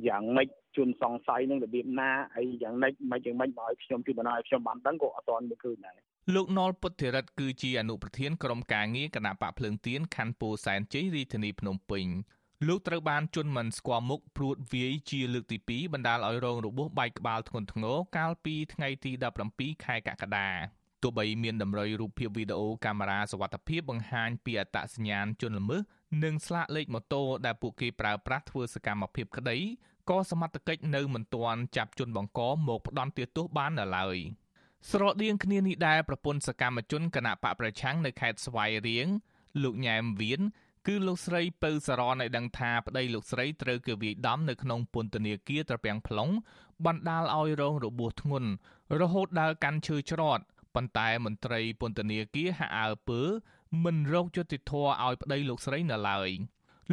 [0.08, 5.98] យ៉ាងម៉េចជួនសង្ស័យនឹងរបៀបណាអីយ៉ាងម៉េចមិនយ៉ាងម៉េចមកឲ្យខ្ញុំជួនបណ្ដាឲ្យខ្ញុំបានដឹងក៏អត់ទាន់មើលឃើញដែរ
[6.36, 12.05] លោកណុលពុទ្ធិរិទ្ធគឺជាអនុប្រធានក្រុមការងារគណៈបកភ្លើងទៀនខណ្ឌពោធិ៍សែនជ័យរាជធានីភ្នំពេញ
[12.67, 19.12] លោកត្រូវបានជន់មិនស្គាល់មុខព្រួតវាយជាលើកទី2បណ្ដាលឲ្យរងរបួសបែកក្បាលធ្ងន់ធ្ងរកាលពីថ្ងៃទី
[19.48, 20.50] 17ខែកក្កដា
[21.01, 25.82] ទោះបីមានតម្រុយរូបភាពវីដេអូកាមេរ៉ាសវត្ថិភាពបង្ហាញពីអត្តសញ្ញាណជនល្មើស
[26.23, 29.58] និងស្លាកលេខម៉ូតូដែលពួកគេប្រើប្រាស់ធ្វើសកម្មភាពក្តី
[30.10, 34.17] ក៏សមត្ថកិច្ចនៅមិនទាន់ចាប់ជនបង្កមកផ្ដន់ទោសបាននៅឡើយ។
[34.91, 39.08] ស្រដៀងគ្នានេះដែរប្រពន្ធសកម្មជនគណៈបកប្រឆាំងនៅខេត្តស្វាយរៀង
[39.63, 40.41] លោកញ៉ែមវៀន
[40.88, 46.32] គឺលោកស្រីពៅសរនឲ្យដឹងថាប្តីលោកស្រីត្រូវគេវាយដំនៅក្នុងពន្ធនាគារត្រពាំង plong
[46.86, 48.50] បណ្ដាលឲ្យរងរបួសធ្ងន់
[49.00, 50.43] រហូតដល់កាន់ឈើច្រត់
[50.76, 53.22] ប៉ុន្តែមន្ត្រីពន្ធនាគារហាក់អើពើ
[53.84, 56.30] មិនរកយុត្តិធម៌ឲ្យប្តីលោកស្រីនៅឡើយ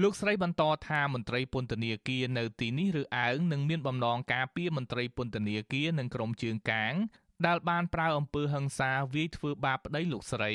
[0.02, 6.94] លោកស្រីបន្តថាមន្ត្រីពន្ធនាគារនៅទីនេះឬអើងនឹងមានបំណងការពារមន្ត្រីពន្ធនាគារនិងក្រុមជើងកាង
[7.46, 10.52] ដែលបានប្រើអំពើហិង្សាវាយធ្វើបាបប្តីលោកស្រី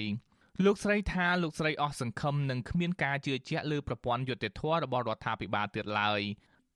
[0.64, 6.22] លោកស្រីថាលោកស្រីអស់សង្ឃឹមនឹងគ្មានការជឿជាក់លើប្រព័ន្ធយុត្តិធម៌របស់រដ្ឋាភិបាលទៀតឡើយ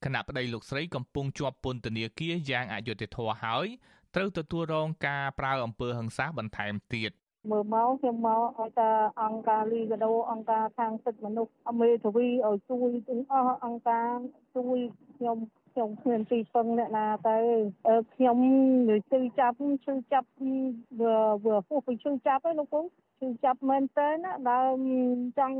[0.05, 3.67] គណៈប្តីលោកស្រីកំពុងជាប់ពន្ធនាគារយ៉ាងអយុត្តិធម៌ហើយ
[4.15, 7.11] ត្រូវទទួលរងការប្រើអំពើហិង្សាបន្ថែមទៀត
[7.51, 8.89] មើលមកខ្ញុំមកឲ្យតែ
[9.21, 14.15] អង្គការលីកាដូអង្គការខាងសិទ្ធិមនុស្សអមេធាវីឲ្យជួយទាំងអស់អង្គការ
[14.55, 14.79] ជួយ
[15.17, 15.37] ខ្ញុំ
[15.79, 17.37] ខ្ញុំគ្មានទីពឹងអ្នកណាទៅ
[18.15, 18.37] ខ្ញុំ
[18.89, 20.27] និយាយជឿចាប់ជឿចាប់
[20.99, 21.15] វា
[21.45, 22.79] វាពោះពីជឿចាប់ឯងលោកពូ
[23.21, 24.79] ជឿចាប់មែនតើណាដើម
[25.37, 25.57] ចង់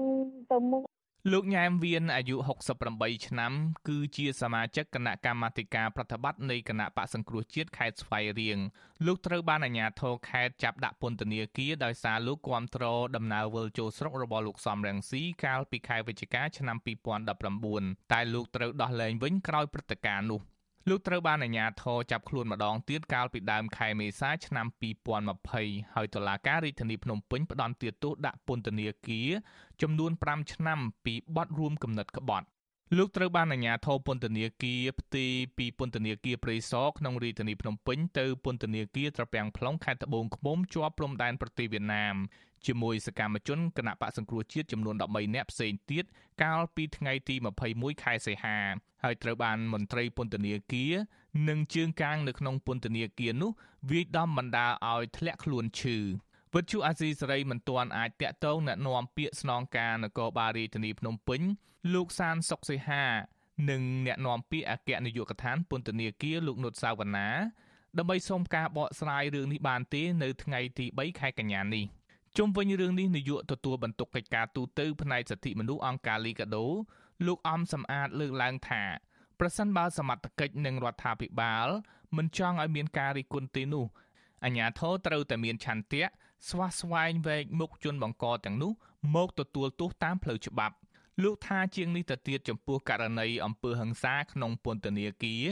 [0.52, 0.84] ទៅមុខ
[1.32, 2.36] លោកញ៉ែមវៀនអាយុ
[2.82, 3.52] 68ឆ្នាំ
[3.88, 8.60] គឺជាសមាជិកគណៈកម្មាធិការប្រតិបត្តិនៃគណៈបកសង្គ្រោះជាតិខេត្តស្វាយរៀង
[9.06, 12.84] លោកត្រូវបានអាជ្ញាធរខេត្តចាប់ដាក់ពន្ធនាគារដោយសារលោកគាំទ្រ
[13.16, 16.78] ដំណើរវិលចូលស្រុករបស់លោកសំរងស៊ីកាលពីខែវិច្ឆិកាឆ្នាំ
[17.46, 20.42] 2019តែលោកត្រូវដោះលែងវិញក្រោយព្រឹត្តិការណ៍នោះ
[20.88, 24.66] លោកត្រូវបានអាជ្ញាធរចាប់ខ្លួនម្ដងទៀតកាលពីដើមខែមេសាឆ្នាំ
[25.30, 29.30] 2020ហើយតុលាការរាជធានីភ្នំពេញផ្តន្ទាទោសដាក់ពន្ធនាគារ
[29.82, 32.48] ចំនួន5ឆ្នាំពីបទរួមគំនិតក្បត់
[32.98, 42.16] លោកត្រូវបានអាជ្ញាធរពន្ធនាគារផ្ទេរពីពន្ធនាគារព្រៃសរក្នុងរាជធានីភ្នំពេញទៅពន្ធនាគារត្រពាំង plong ខេត្តត្បូងឃ្មុំជាប់ព្រំដែនប្រទេសវៀតណាម
[42.66, 46.04] ជាមួយសកម្មជនគណៈបកសង្គ្រោះជាតិចំនួន13នាក់ផ្សេងទៀត
[46.44, 47.36] កាលពីថ្ងៃទី
[47.70, 48.58] 21ខែសីហា
[49.04, 50.94] ហើយត្រូវបានមន្ត្រីពន្ធនាគារ
[51.50, 53.52] និងជើងកាងនៅក្នុងពន្ធនាគារនោះ
[53.92, 55.98] វាយដំបណ្ដាលឲ្យធ្លាក់ខ្លួនឈឺ
[56.56, 61.42] វិទ្យុអាស៊ីសេរីមិនទាន់អាចតាក់ទងណែនាំពាក្យស្នងការនគរបាលរាជធានីភ្នំពេញ
[61.94, 63.06] លោកសានសុកសីហា
[63.70, 67.30] និងអ្នកនាំពាក្យអគ្គនាយកដ្ឋានពន្ធនាគារលោកនុតសាវណ្ណា
[67.98, 71.86] ដើម្បីសូមការបកស្រាយរឿងនេះបានទេនៅថ្ងៃទី3ខែកញ្ញានេះ។
[72.38, 76.66] ជុំវិញរឿងនេះនាយកទទួលបន្ទុកកិច្ចការទូតផ្នែកសិទ្ធិមនុស្សអង្គការលីកាដូ
[77.28, 78.84] លោកអំសំអាតលើកឡើងថា
[79.40, 81.68] ប្រសិនបើសមត្ថកិច្ចនិងរដ្ឋាភិបាល
[82.18, 83.86] មិនចង់ឲ្យមានការរិះគន់ទេនោះ
[84.44, 86.04] អាជ្ញាធរត្រូវតែមានឆន្ទៈ
[86.48, 88.72] ស្វះស្វែងវែកមុខជនបង្កទាំងនោះ
[89.16, 90.76] មកទទួលទោសតាមផ្លូវច្បាប់
[91.24, 95.48] លោកថាជាងនេះទៅទៀតចំពោះករណីអំពើហិង្សាក្នុងពន្ធនាគារ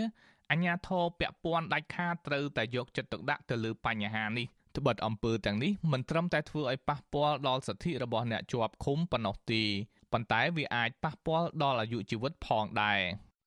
[0.52, 4.48] អាជ្ញាធរពាក់ព័ន្ធដាច់ខាតត្រូវតែយកចិត្តទុកដាក់ទៅលើបញ្ហានេះ
[4.78, 9.64] ត្បិតអំពើទាំងនេះមិនត្រឹមតែធ្វើឲ្យប៉ះពាល់ដល់សិទ្ធិរបស់អ្នកជាប់ឃុំប៉ុណ្ណោះទេ
[10.12, 13.00] ប៉ុន្តែវាអាចប៉ះពាល់ដល់អាយុជីវិតផងដែរ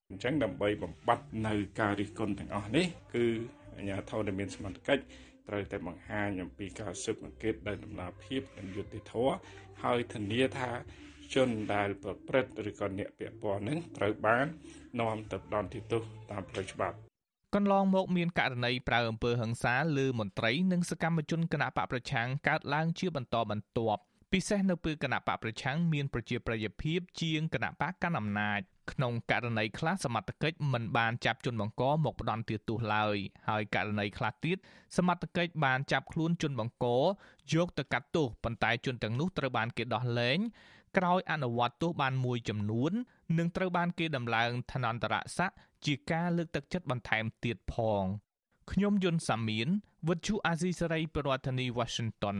[0.09, 3.23] អញ្ចឹងដើម្បីបំបត្តិនៅការរិះគន់ទាំងអស់នេះគឺ
[3.77, 5.03] អាជ្ញាធរដែលមានសមត្ថកិច្ច
[5.51, 9.35] ត្រូវតែបង្ហាញអំពីការស៊ើបអង្កេតដោយដំណាភាពនិងយុត្តិធម៌
[9.83, 10.69] ហើយធានាថា
[11.35, 14.45] ជនដែលប្រព្រឹត្តឬក៏អ្នកពាក់ព័ន្ធនឹងត្រូវបាន
[14.99, 16.97] នាំទៅដន្ទាទោសតាមផ្លូវច្បាប់
[17.55, 24.01] កន្លងមកមានករណីប្រើអំពើហិង្សាលើមន្ត្រីនិងសកម្មជនគណៈបកប្រឆាំងកើតឡើងជាបន្តបន្ទាប់
[24.35, 28.59] ពិសេសនៅពេលគណៈបកប្រឆាំងមានប្រជាប្រិយភាពជាងគណៈបកកាន់អំណាច
[28.91, 33.17] ក្នុងករណីខ្លះសមត្ថកិច្ចមិនបានចាប់ជនបង្កមកផ្ដន្ទាទោសឡើយ
[33.49, 34.57] ហើយករណីខ្លះទៀត
[34.97, 36.85] សមត្ថកិច្ចបានចាប់ខ្លួនជនបង្ក
[37.53, 40.39] យកទៅកាត់ទោសប៉ុន្តែជនទាំងនោះត្រូវបានគេដោះលែង
[40.97, 42.91] ក្រោយអនុវត្តទោសបានមួយចំនួន
[43.37, 48.03] និងត្រូវបានគេដំឡើងឋានន្តរស័ក្តិជាការលើកទឹកចិត្តបន្ថែមទៀតផង
[48.71, 49.67] ខ្ញុំយុនសាមៀន
[50.07, 52.39] វិទ្យុអាស៊ីសេរីប្រធានាធិបតី Washington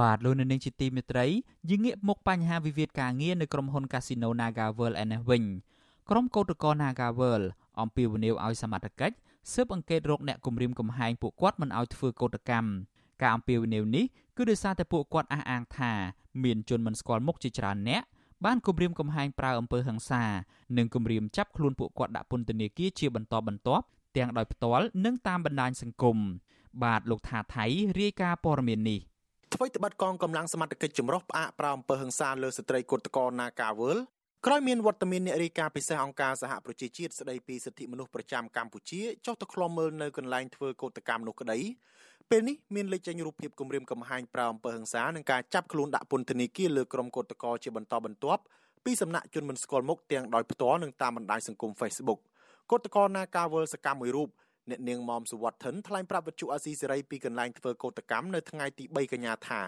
[0.00, 1.26] បាទលោកនៅនឹងជាទីមេត្រី
[1.70, 5.42] យើងងាកមកបញ្ហាវិវាទការងារនៅក្រុមហ៊ុន Casino NagaWorld ឯនេះវិញ
[6.10, 7.44] ក្រុមកោតក្រ NagaWorld
[7.80, 9.16] អំពាវនាវឲ្យសមត្ថកិច្ច
[9.52, 12.68] ស៊ើបអង្កេតរកអ្នកគំរាមកំហែងពួកគាត់មិនឲ្យធ្វើកោតកម្ម
[13.20, 14.04] ការអំពាវនាវនេះ
[14.36, 15.92] គឺដោយសារតែពួកគាត់អះអាងថា
[16.44, 18.02] មានជនមិនស្គាល់មុខជាច្រើនអ្នក
[18.44, 20.24] បានគំរាមកំហែងប្រើអំពើហិង្សា
[20.76, 23.84] និងគំរាមចាប់ខ្លួនពួកគាត់ដាក់ពន្ធនាគារជាបន្តបន្ទាប់
[24.16, 26.18] ទាំងដោយផ្ទាល់និងតាមបណ្ដាញសង្គម
[26.82, 27.64] បាទលោកថាថៃ
[28.00, 29.00] រាយការណ៍ព័ត៌មាននេះ
[29.54, 33.98] អ្វីត្បិតកងកម្លាំងសមត្ថកិច្ចចម្រុះផ្អាកប្រើអំពើហិង្សាលើស្ត្រីកុតកោនាកាវើល
[34.46, 41.58] ក្រោយមានវត្តមានអ្នករាយការណ៍ពិសេសអង្គការសហប្រជាជាតិស្ដីពីសិទ្ធិមនុស្សប្រចាំកម្ពុជាចុះទៅឃ្លាំមើលនៅកន្លែងធ្វើកោតកម្មនោះក្តី
[42.30, 48.42] ពេលនេះមានលេចចេញរូបភាពគម្រាមកំហែងប្រើអំពើហិង្សានិងការចាប់ខ្លួនដាក់ពន្ធនាគារលើក្រុមកោតក្រជាបន្តបន្ទាប់
[48.84, 52.20] ពីសំណាក់ជនមិនស្គាល់មុខទាំងដោយផ្ទាល់និងតាមបណ្ដាញសង្គម Facebook
[52.70, 54.28] កោតក្រណាការវល់សកម្មមួយរូប
[54.69, 59.61] អ្នកនាងមុំសុវត្ថិនថ្លែងប្រាប់វិទ្យុអាស៊ីសេរីពីកន្លែងធ្វើកោតកម្មនៅថ្ងៃទី3កញ្ញាថា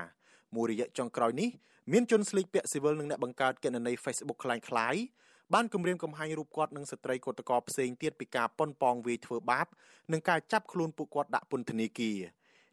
[0.55, 1.49] មួយរយៈចុងក្រោយនេះ
[1.91, 5.01] មានជនស្លៀកពាក់ស៊ីវិលនិងអ្នកបង្កើតគណនី Facebook คล้ายៗ
[5.53, 9.67] បានគម្រាមកំហែងរូបគាត់និងស្ត្រីកតកោផ្សេងទៀតពីការប៉ុនប៉ងវាយធ្វើបាប
[10.11, 12.17] និងការចាប់ខ្លួនពួកគាត់ដាក់ពន្ធនាគារ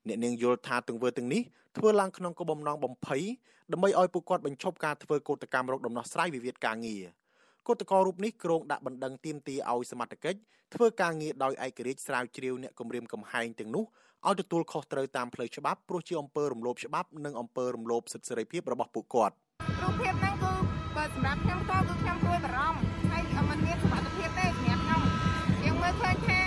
[0.09, 1.43] អ្នកនាងយល់ថាទង្វើទាំងនេះ
[1.77, 3.23] ធ្វើឡើងក្នុងគោលបំណងបំភ័យ
[3.73, 7.05] ដើម្បីឲ្យពួកគាត់បញ្ឈប់ការធ្វើកោតកម្មរោគដំណោះស្រាយវិវាទការងារ
[7.68, 10.40] គឧតកោរូបនេះក្រុងដាក់បណ្ដឹងទាមទារឲ្យសមត្ថកិច្ច
[10.74, 13.86] ធ្វើការងារដោយឯករាជ្យស្រាវជ្រាវអ្នកគម្រាមកំហែងទាំងនោះ
[14.28, 19.36] ឲ្យទទួលខុសត្រូវតាមផ្លូវច្បាប់ព្រោះជាអំពើរំលោភច្បាប់និងអំពើរំលោភសិទ្ធិសេរីភាពរបស់ពួកគាត់
[19.84, 20.54] រូបភាពហ្នឹងគឺ
[20.96, 22.80] បើសម្រាប់ខ្ញុំតគឺខ្ញុំព្រួយបារម្ភ
[23.12, 25.02] ហើយមិនមានសុខភាពទេសម្រាប់ខ្ញុំ
[25.64, 26.41] យើងមើលឃើញថា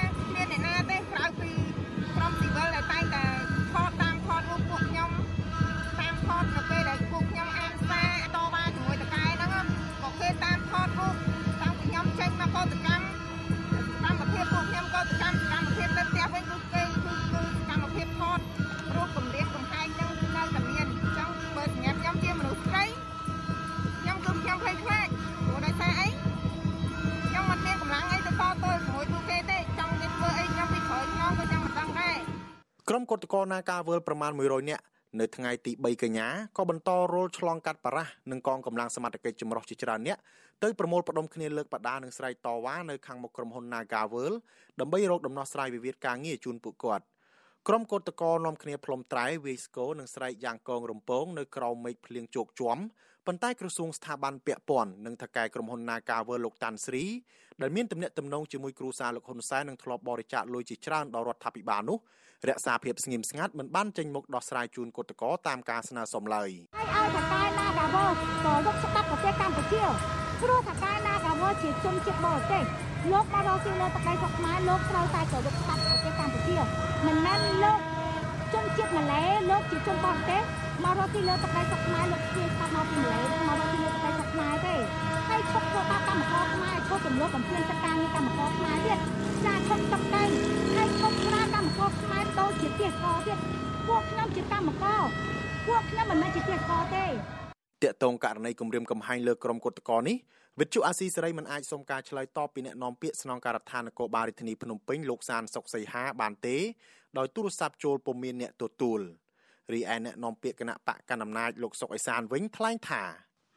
[32.89, 34.83] ក្រុមកុតកោណាការវើលប្រមាណ100នាក់
[35.21, 40.19] នៅថ្ងៃទី3កញ្ញាក៏បន្តរលឆ្លងកាត់បារាសនិងកងកម្លាំងសមត្ថកិច្ចចម្រុះជាច្រើនអ្នក
[40.63, 44.37] ទៅប្រមូលផ្ដុំគ្នាលើកបដានិងស្រែកតវ៉ានៅខាងមុខក្រុមហ៊ុន Nagaworld
[44.81, 47.05] ដើម្បីរកដំណោះស្រាយវិវាទការងារជូនពួកគាត់
[47.69, 52.79] ក្រុមកោតក្រនាំគ្នាផ្លុំត្រែវាយស្គរនិងស្រែកយ៉ាងកងរំពងនៅក្រោមមេឃភ្លៀងជោកជាំ
[53.27, 57.05] ប៉ុន្តែក្រសួងស្ថាប័នពាក់ព័ន្ធនិងថកែក្រុមហ៊ុន Nagaworld លោកតាន់ស្រី
[57.63, 61.99] ដែលមានទំនាក់ទំនងជាមួយគ្រូសាលោកហ៊ុនសែននិងធ្លាប់បរិច្ចាគលុយជាច្រើនដល់រដ្ឋាភិបាលនោះ
[62.49, 69.83] រក្សាភាពស្ងៀមស្ងាត់មិនបានចេញមុខដោះស្រាយជូនកោតក្រតាមការស្នើសុំឡើយហើយឲ្យថកែ Nagaworld ក៏យកស្ដាប់ប្រទេសកម្ពុជា
[70.43, 72.65] ព្រោះថកែ Nagaworld ជាជនជាតិបរទេស
[73.13, 76.57] លោកម្ករកស៊ីលើទឹកដីស្រុកខ្មែរលោកត្រូវតែគោរពច្បាប់ប្រទេសកម្ពុជា
[77.07, 77.79] មិនមែនលោក
[78.55, 80.43] ជនជាតិម៉ាឡេលោកជាជនបរទេស
[80.83, 83.03] មករកស៊ីលើទឹកដីស្រុកខ្មែរលោកជាស្ដាប់មកពី
[83.49, 84.77] ម៉ាឡេមករកស៊ីលើទឹកដីស្រុកខ្មែរទេ
[85.29, 88.99] ហើយឈប់ធ្វើបាបកម្មករខ្មែរឈប់ទម្លាប់បំពេញសិទ្ធិការងារកម្មករខ្មែរទៀត
[89.47, 90.25] ចាឈប់ទឹកដី
[90.75, 93.39] ហើយឈប់ប្រើកម្មករខ្មែរដូចជាទាសករទៀត
[93.89, 95.03] ពួកខ្ញុំជាកម្មករ
[95.67, 97.11] ពួកខ្ញុំមិនមែនជាទាសករទេត
[97.93, 100.17] កតងករណីគម្រាមកំហែងលើក្រុមគុតកោនេះ
[100.61, 106.57] វិទ្យុអាស៊ីសេរីមិនអាចសុំការឆ្លើយតបពីអ្នកនាំពាក្យស្នងការដ្ឋាននគរបាលរាជធានីភ្នំពេញលោកសានសុកសីហាបានទេ
[107.19, 109.01] ដោយទូរស័ព្ទចូលពុំមានអ្នកទទួល
[109.73, 113.03] រីឯអ្នកនាំពាក្យគណៈបកកណ្ដាលអំណាចលោកសុកអេសានវិញថ្លែងថា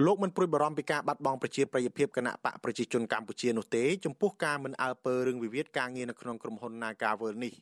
[0.06, 7.54] លោកមិនព្រួយបារម្ភពីការបាត់បង់ប្រជាប្រិយភាពគណៈបកប្រជាជនកម្ពុជានោះទេចំពោះការមិនអើពើរឿងវិវាទការងារនៅក្នុងក្រុមហ៊ុន Nagavel នេះ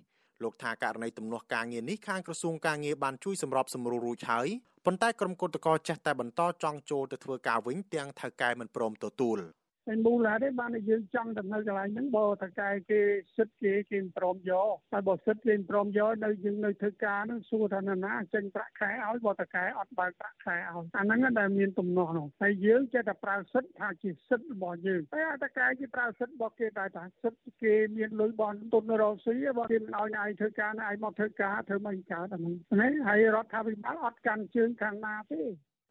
[0.43, 4.47] លោកថាករណីទំនាស់ការងារនេះខាងក្រសួងការងារបានជួយសម្របសម្រួលរួចហើយ
[4.85, 9.39] ប៉ុន្តែក្រុមគឧតកោចេះតែបន្តចង់ចូលទៅធ្វើការវិញទាំងថៅកែមិនព្រមទទួល។
[9.87, 13.01] ហើយមូលហេតុទេបានយើងចង់ទៅនៅកន្លែងហ្នឹងបើតកែគេ
[13.37, 35.41] សិទ្ធគេគេមិនព្រមយកហើយបើសិទ្ធគេមិនព្រមយកនៅយើងនៅធ្វើការហ្នឹងសួរថាណាណាចេញប្រាក់ខែឲ្យបើតកែអត់បើកប្រាក់ខែឲ្យអាហ្នឹងដែលមានទំនាស់នោះហើយយើងចេះតែប្រើសិទ្ធថាជាសិទ្ធរបស់យើងហើយអតកែគេប្រើសិទ្ធរបស់គេតែថាសិទ្ធគេមានលុយបនទុនរកស៊ីបើគេមិនឲ្យឯងធ្វើការឯងមកធ្វើការធ្វើមិនកើតអាហ្នឹងណាហើយរដ្ឋាភិបាលអត់កាន់ជើងខាងណាទេ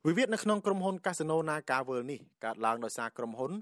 [0.08, 3.52] វិវាទនៅក្នុងក្រុមហ៊ុនកាស៊ីណូ Naga World នេះកើតឡើងដោយសារក្រុមហ៊ុន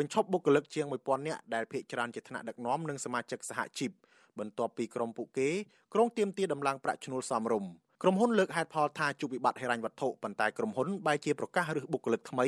[0.00, 3.90] បញ្ឈប់បុគ្គលិកជាង1000នាក់ដែលភ ieck ច្រើនជាថ្នាក់ដឹកនាំនិងសមាជិកសហជីព
[4.38, 5.50] បន្ទាប់ពីក្រុមពួកគេ
[5.94, 7.70] ក្រុងទៀមទាដំឡើងប្រាក់ឈ្នួលសមរម្យ
[8.02, 12.46] ក្រុមហ៊ុនលើកហេតុផលថាជួបវិបត្តិហិរញ្ញវត្ថុប៉ុន្តែក្រុមហ៊ុនបែរជាប្រកាសរើសបុគ្គលិកថ្មី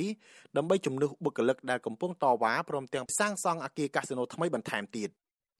[0.56, 5.10] ដើម្បីជំនួសបុគ្គលិកដែលកំពុងតវ៉ាព្រមទាំងសាងសង់អគារកាស៊ីណូថ្មីបន្ថែមទៀត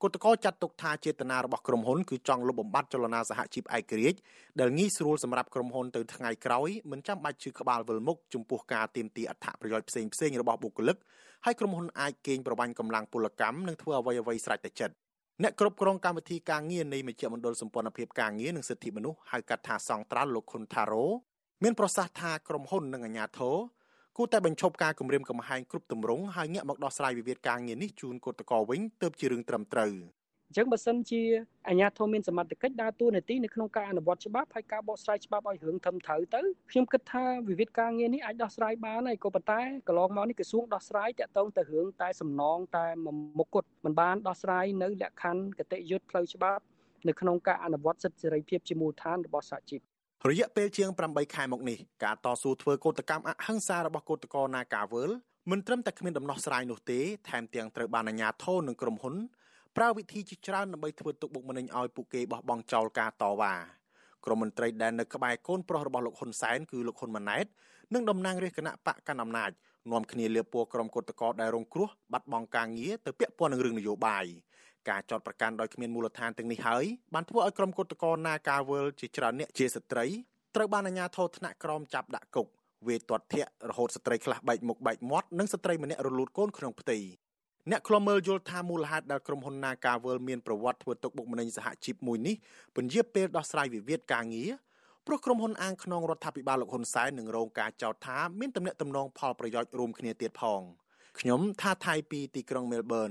[0.03, 4.19] គឧតកោចាត់ទុកថាចេតនារបស់ក្រុមហ៊ុនគឺចង់លុបបំបាត់ចលនាសហជីពឯករាជ្យ
[4.61, 10.97] ដែលងាយស្រួលសម្រាប់ក្រុមហ៊ុនទៅថ្ងៃក្រោយមិនចាំបាច់ឈឺក្បាលវិលមុខចំពោះការទាមទារអត្ថប្រយោជន៍ផ្សេងផ្សេងរបស់បុគ្គលិក
[11.45, 14.95] ហើយក្រុមហ៊ុនអាចកេងប្រវ័ញ្ចកម្លាំងពលកម្មនិងធ្វើអ្វីអ្វីស្រេចតែចិត្ត
[15.43, 21.07] អ្នកគ្រប់គ្រងកម្មវិធីការងារនៃមជ្ឈមណ្ឌលសម្ព័ន្ធភាពការងារនិងសិទ្ធិមនុស្សហៅកាត់ថាសង្ត្រាល់លោកខុនថារ៉ូ
[21.63, 23.57] មានប្រសាសន៍ថាក្រុមហ៊ុននិងអាជ្ញាធរ
[24.17, 29.93] គួរតែបញ្ឈប់ការគម្រាមកំហែងគ្រប់ទម្រង់ហើយងាកមកដោះស្រាយវិវាទការងារនេះជូនគឧតកោវិញទើបជារឿងត្រឹមត្រូវ។
[30.53, 31.23] អញ្ចឹងបើសិនជា
[31.69, 42.87] អាជ្ញាធរមានសមត្ថកិច្ចដើរតួនាទីនៅក្នុងការអនុវត្តច្បាប់ហើយការបកស្រាយច្បាប់ឲ្យរឿងធំត្រូវទៅខ្ញុំគិតថាវិវាទការងារនេះអាចដោះស្រាយបានហើយក៏ប៉ុន្តែកន្លងមកនេះក្រសួងដោះស្រាយតាក់ទងទៅរឿងតែសំណងតែ
[43.39, 46.63] មុខគត់មិនបានដោះស្រាយនៅលក្ខខណ្ឌកតិយុត្តផ្លូវច្បាប់
[47.09, 49.92] នៅក្នុងការអនុវត្តសិទ្ធិសេរីភាពជាមូលដ្ឋានរបស់សហជីព
[50.31, 55.11] រយៈពេលជាង8ខែមកនេះការតស៊ូធ្វើកោតកម្មអហិង្សារបស់កោតក្រនាការវើល
[55.51, 59.15] មិនត្រឹមតែគ្មានដំណោះស្រាយនោះទេថែមទាំងត្រូវបានអាជ្ញាធរនិងក្រុមហ៊ុន
[59.77, 63.55] ប្រើវិធីជាច្រើនដើម្បីធ្វើទុកបុកម្នេញឲ្យពួកគេបោះបង់ចោលការតវ៉ា
[64.25, 67.47] ក្រមមន្ត្រីដែលនៅក្បែរកូនប្រុសរបស់លោកហ៊ុនសែនគឺលោកហ៊ុនម៉ាណែត
[67.95, 69.51] និងតំណាងរាជគណៈបកកណ្ដាលអំណាច
[69.93, 74.27] នាំគ្នាលៀបពណ៌ក្រុមគឧតកោដែលរងគ្រោះបាត់បង់ការងារទៅពាក់ព័ន្ធនឹងរឿងនយោបាយ
[74.89, 80.07] ការចោតប្រកាន់ដោយគ្មានមូលដ្ឋានទាំងនេះហើយបានធ្វើឲ្យក្រុមគឧតកោ Nagawal ជាច្រើនអ្នកជាស្ត្រី
[80.55, 82.47] ត្រូវបានអាជ្ញាធរថ្នាក់ក្រោមចាប់ដាក់គុក
[82.89, 86.99] វេទាត់ធាក់រហូតស្ត្រីខ្លះបែកមុខបែកមាត់និងស្ត្រីម្នាក់រលូតកូនក្នុងផ្ទៃ
[87.71, 92.35] អ្នកខ្លំមើលយល់ថាមូលហេតុដែលក្រុមហ៊ុន Nagavel មានប្រវត្តិធ្វើទុកបុកម្នេញសហជីពមួយនេះ
[92.77, 94.51] ពន្យាពេលដោះស្រាយវិវាទការងារ
[95.07, 100.61] ព្រោះក្រុមហ៊ុនអាងក្នុងរដ្ឋាភិបាលលោកហ៊ុនសែននឹងរងការចោទថាមានទំនាក់ទំនងផលប្រយោជន៍រួមគ្នាទៀតផង
[101.21, 103.11] ខ្ញុំថាថៃពីទីក្រុងមែលប៊ន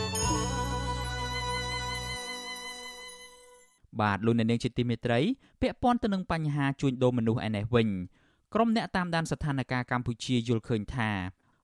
[3.99, 5.19] បាទលោកអ្នកនាងជាទីមេត្រី
[5.61, 7.87] ពាក់ព័ន្ធទៅនឹងបញ្ហាជួញដូរមនុស្សឯនេះវិញ
[8.53, 11.09] ក្រុមអ្នកតាមដានស្ថានភាពកម្ពុជាយល់ឃើញថា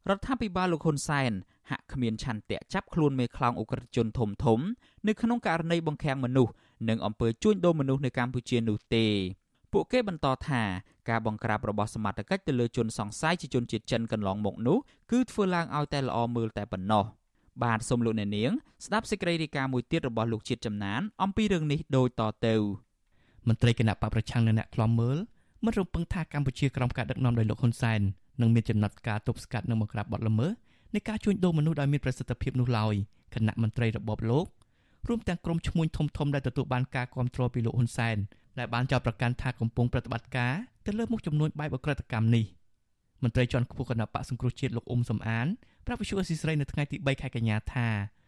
[0.10, 1.32] រដ្ឋាភិបាលលោកហ៊ុនសែន
[1.70, 4.60] ហាក់គ្មានឆន្ទៈចាប់ខ្លួនមេខ្លោងអ ுக ្រិតជនធំធំ
[5.08, 6.54] នៅក្នុងករណីបង្ខាំងមនុស្ស
[6.90, 9.06] និងអំពើជួញដូរមនុស្សនៅកម្ពុជានោះទេ
[9.74, 10.62] ពួកគេបន្តថា
[11.10, 14.78] ការបង្ក្រាបរបស់សមត្ថកិច្ចទៅលើជនសង្ស័យជាជនជាតិចិនកន្លងមកនោះ
[15.12, 17.04] គឺធ្វើឡើងឲ្យតែល្អមើលតែប៉ុណ្ណោះ
[17.64, 18.52] បាទសូមលោកអ្នកនាង
[18.86, 22.56] ស្ដាប់សេចក្តីរាយការណ៍មួយទៀតរបស់លោកជាតិចំណាន អំពីរឿងនេះដូចតទៅ
[23.48, 25.18] មន្ត្រីគណៈបកប្រឆាំងនៅអ្នកខ្លំមើល
[25.66, 28.02] មិនរំពឹងថាកម្ពុជាក្រោមការដឹកនាំដោយលោកហ៊ុនសែន
[28.42, 30.52] នឹងមានចំណាត់ការទប់ស្កាត់និងបង្ក្រាបបទល្មើស
[30.96, 32.94] នៃការជួញដូរមនុស្សដោយមានប្រសិទ្ធភាពនោះឡើយ
[33.34, 34.46] គណៈមន្ត្រីរបបលោក
[35.08, 38.18] រួមទាំងក្រុមឈ្មួញធំធំដែលទទួលបានការគ្រប់គ្រងពីលោកហ៊ុនសែន
[38.60, 40.54] ដែលបានចោទប្រកាន់ថាកំពុងប្រតិបត្តិការ
[40.86, 42.46] ទៅលើមុខចំនួនបែបអក្រិតកម្មនេះ
[43.24, 45.48] មន្ត្រីជាន់ខ្ពស់គណៈបកសង្គ្រោះជាតិលោកអ៊ុំសំអាន
[45.88, 47.88] ប្រាប់វិសុយអស៊ីស្រីនៅថ្ងៃទី3ខែកញ្ញាថា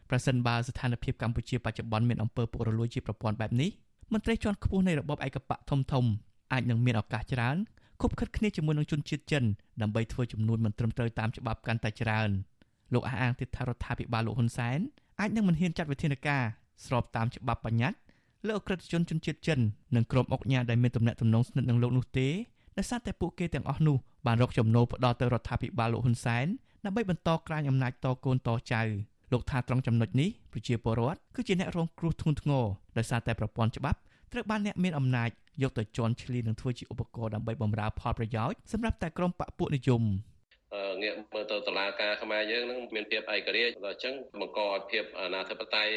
[0.09, 3.69] ប្រសិនបើស្ថានភាពកម្ពុជាបច្ចុប្បន្នមានអំពើពុករលួយជាប្រព័ន្ធបែបនេះ
[4.13, 6.05] មន្ត្រីជាន់ខ្ពស់នៃរបបឯកបកធំធំ
[6.53, 7.57] អាចនឹងមានឱកាសច្រើន
[8.01, 9.43] ខົບខិតគ្នាជាមួយនឹងជនជាតិចិន
[9.81, 12.29] ដើម្បីធ្វើចំនួនមិនត្រឹមត្រូវតាមច្បាប់កាន់តែច្រើន
[12.93, 14.79] លោកអះអាងទៀតថារដ្ឋាភិបាលលោកហ៊ុនសែន
[15.19, 16.43] អាចនឹងមិនហ៊ានចាត់វិធានការ
[16.85, 17.99] ស្របតាមច្បាប់បញ្ញត្តិ
[18.45, 19.59] លើអក្រិតជនជនជាតិចិន
[19.95, 22.27] និងក្រុមអុកញ៉ាដែលមានទំនាក់ទំនងស្និទ្ធនឹងលោកនោះទេ
[22.77, 26.47] ដោយសារតែពួកគេទាំងអស់នោះបានរកចំណូលផ្ដល់ទៅរដ្ឋាភិបាលលោកហ៊ុនសែន
[26.85, 28.81] ដើម្បីបន្តក្រាញអំណាចតកូនតចៅ
[29.31, 32.65] លោកថាត្រង់ចំណុចនេះប្រជាពលរដ្ឋគឺជាអ្នករងគ្រោះធ្ងន់ធ្ងរ
[32.97, 33.99] ដោយសារតែប្រព័ន្ធច្បាប់
[34.31, 35.29] ត្រូវបានអ្នកមានអំណាច
[35.61, 40.03] យកទៅជន់ឈ្លីនិងធ្វើជាឧបករណ៍ដើម្បីបម្រើផលប្រយោជន៍សម្រាប់តែក្រុមបកពួកនិយម
[41.01, 45.93] ងាកមើលទៅតុលាការខ្មែរយើងនឹងមានភាពឯករាជ្យដល់អញ្ចឹងបង្កឲ្យភាពអនាធិបតេយ្យ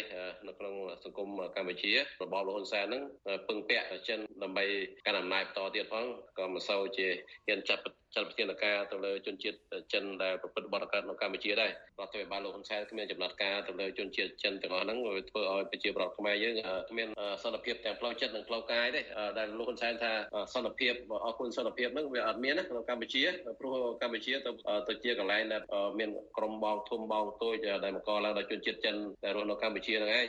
[0.46, 3.02] នៅក្នុងសង្គមកម្ពុជារបបលហ៊ុនសែននឹង
[3.48, 4.64] ពឹងពាក់ចិនដើម្បី
[5.06, 6.06] កាន់អំណាចបន្តទៀតផង
[6.38, 7.08] ក៏មិនសូវជា
[7.46, 7.82] ហ៊ានចាត់
[8.14, 9.56] ចាត់វិធានការទៅលើជនជាតិ
[9.92, 14.98] ចិនដែលប្រព្រឹត្តបទកម្មនៅកម្ពុជាដែររដ្ឋាភិបាលលោកហ៊ុនសែនគ្មានចំណាត់ការទៅលើជនជាតិចិនទាំងអស់ហ្នឹង
[15.30, 16.54] ធ្វើឲ្យប្រជាប្រដ្ឋខ្មែរយើង
[16.90, 17.08] គ្មាន
[17.42, 19.00] សន្តិភាពទាំងផ្លូវចិត្តនិងផ្លូវកាយទេ
[19.38, 20.12] ដែលលោកហ៊ុនសែនថា
[20.54, 20.92] សន្តិភាព
[21.24, 23.22] អរគុណសន្តិភាពហ្នឹងវាអត់មានណាក្នុងកម្ពុជា
[23.60, 24.50] ព្រោះកម្ពុជាទៅ
[24.88, 25.62] ទៅជាកន្លែងដែល
[25.98, 28.94] មានក្រុមបងធំបងតូចដែលបង្កឡើងដោយជនជាតិចិន
[29.24, 30.26] ដែលរស់នៅកម្ពុជាហ្នឹងឯង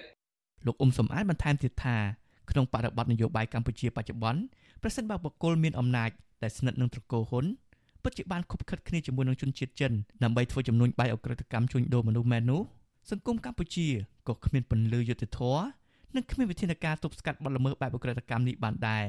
[0.65, 1.97] លោកអ៊ុំសំអាតបន្ថែមទៀតថា
[2.51, 4.41] ក្នុងបរិបទនយោបាយកម្ពុជាបច្ចុប្បន្ន
[4.81, 6.09] ប្រសិនបើបុគ្គលមានអំណាច
[6.43, 7.45] ដែលស្និទ្ធនឹងត្រកូលហ៊ុន
[8.03, 9.91] ពិតជាបានខົບខិតគ្នាជាមួយនឹងជនជាតិចិន
[10.23, 12.61] ដើម្បីធ្វើចំនួនបាយអក្រិតកម្មជួញដូរមនុស្សមែននោះ
[13.11, 13.87] សង្គមកម្ពុជា
[14.27, 15.63] ក៏គ្មានពន្លឺយុត្តិធម៌
[16.15, 19.05] និងគ្មានវិធានការទប់ស្កាត់បទល្មើសបែបអក្រិតកម្មនេះបានដែរ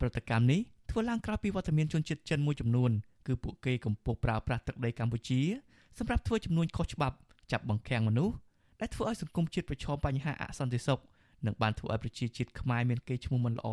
[0.00, 2.90] ប្រតិកម្មនេះធ្វើឡើងក្រោយពីវត្តមានជនជាតិចិនមួយចំនួន
[3.26, 5.40] គឺពួកគេកំពុងប្រើប្រាស់ទឹកដីកម្ពុជា
[5.98, 7.16] សម្រាប់ធ្វើចំនួនខុសច្បាប់
[7.52, 8.34] ចាប់បង្ខាំងមនុស្ស
[8.80, 11.00] ដែលធ្វើឲ្យសង្គមជាតិប្រឈមបញ្ហាអសន្តិសុខ
[11.46, 13.68] និងបានធ្វើឲ្យប្រជាជាតិខ្មែរមានកេរ្តិ៍ឈ្មោះមិនល្អ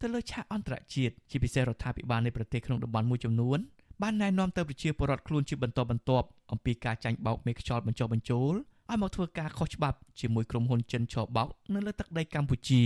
[0.00, 3.58] ទៅលើឆាកអន្តរជាតិជាពិសេសរដ្ឋាភិបាលនៃប្រទេសក្នុងតំបន់មួយចំនួន
[4.02, 8.54] បានណែនាំទៅប្រជាពលរដ្ឋខ្លួនជាបន្តបន្ទាប់អំពីការចាញ់បោកមេខ្យល់បញ្ចុះបញ្ចូល
[8.90, 12.82] ឲ្យមកធ្វើការខុសច្បាប់ជាមួយក្រុមហ៊ុនចិនឆបោកនៅលើទឹកដីកម្ពុជា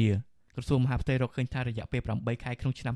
[0.54, 2.94] ក្រសួងមហាផ្ទៃរកឃើញថារយៈពេល8ខែក្នុងឆ្នាំ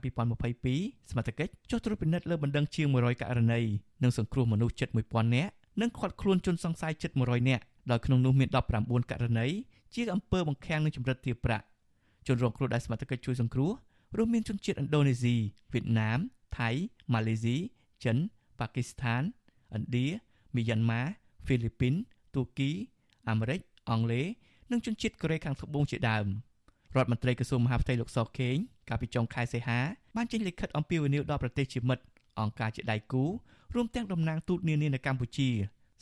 [0.54, 3.60] 2022សមត្ថកិច្ចចុះត្រួតពិនិត្យលើបណ្ដឹងជាង100ករណី
[4.02, 9.46] និងសង្គ្រោះមនុស្សជិត1000នាក់និងឃាត់ខ្លួនជនសង្ស័យជិត100នាក់ដោយក្នុងនោះមាន19ករណី
[9.94, 11.64] ជាអំពើបង្ខាំងនិងចម្រិតទារប្រាក់
[12.26, 13.72] ជនរងគ្រោះដែលសមត្ថកិច្ចជួយសង្គ្រោះ
[14.16, 15.36] រួមមានជនជាតិឥណ្ឌូនេស៊ី
[15.72, 16.18] វៀតណាម
[16.58, 16.68] ថៃ
[17.12, 17.56] ម៉ាឡេស៊ី
[18.04, 18.16] ចិន
[18.60, 19.22] ប៉ាគីស្ថាន
[19.76, 20.06] ឥណ្ឌា
[20.54, 21.02] មីយ៉ាន់ម៉ា
[21.44, 21.94] ហ្វីលីពីន
[22.34, 22.70] ទួរគី
[23.28, 24.26] អាមេរិកអង់គ្លេស
[24.70, 26.26] និងជនជាតិកូរ៉េខាងត្បូងជាដើម
[26.96, 28.56] រដ្ឋមន្ត្រីក្រសួងមហាផ្ទៃលោកសខេង
[28.88, 29.80] កាលពីចុងខែសីហា
[30.16, 32.04] បានចេញលិខិតអំពាវនាវដល់ប្រទេសជាមិត្ត
[32.40, 33.24] អង្គការជាដៃគូ
[33.74, 35.48] រួមទាំងតំណាងទូតនានានៅកម្ពុជា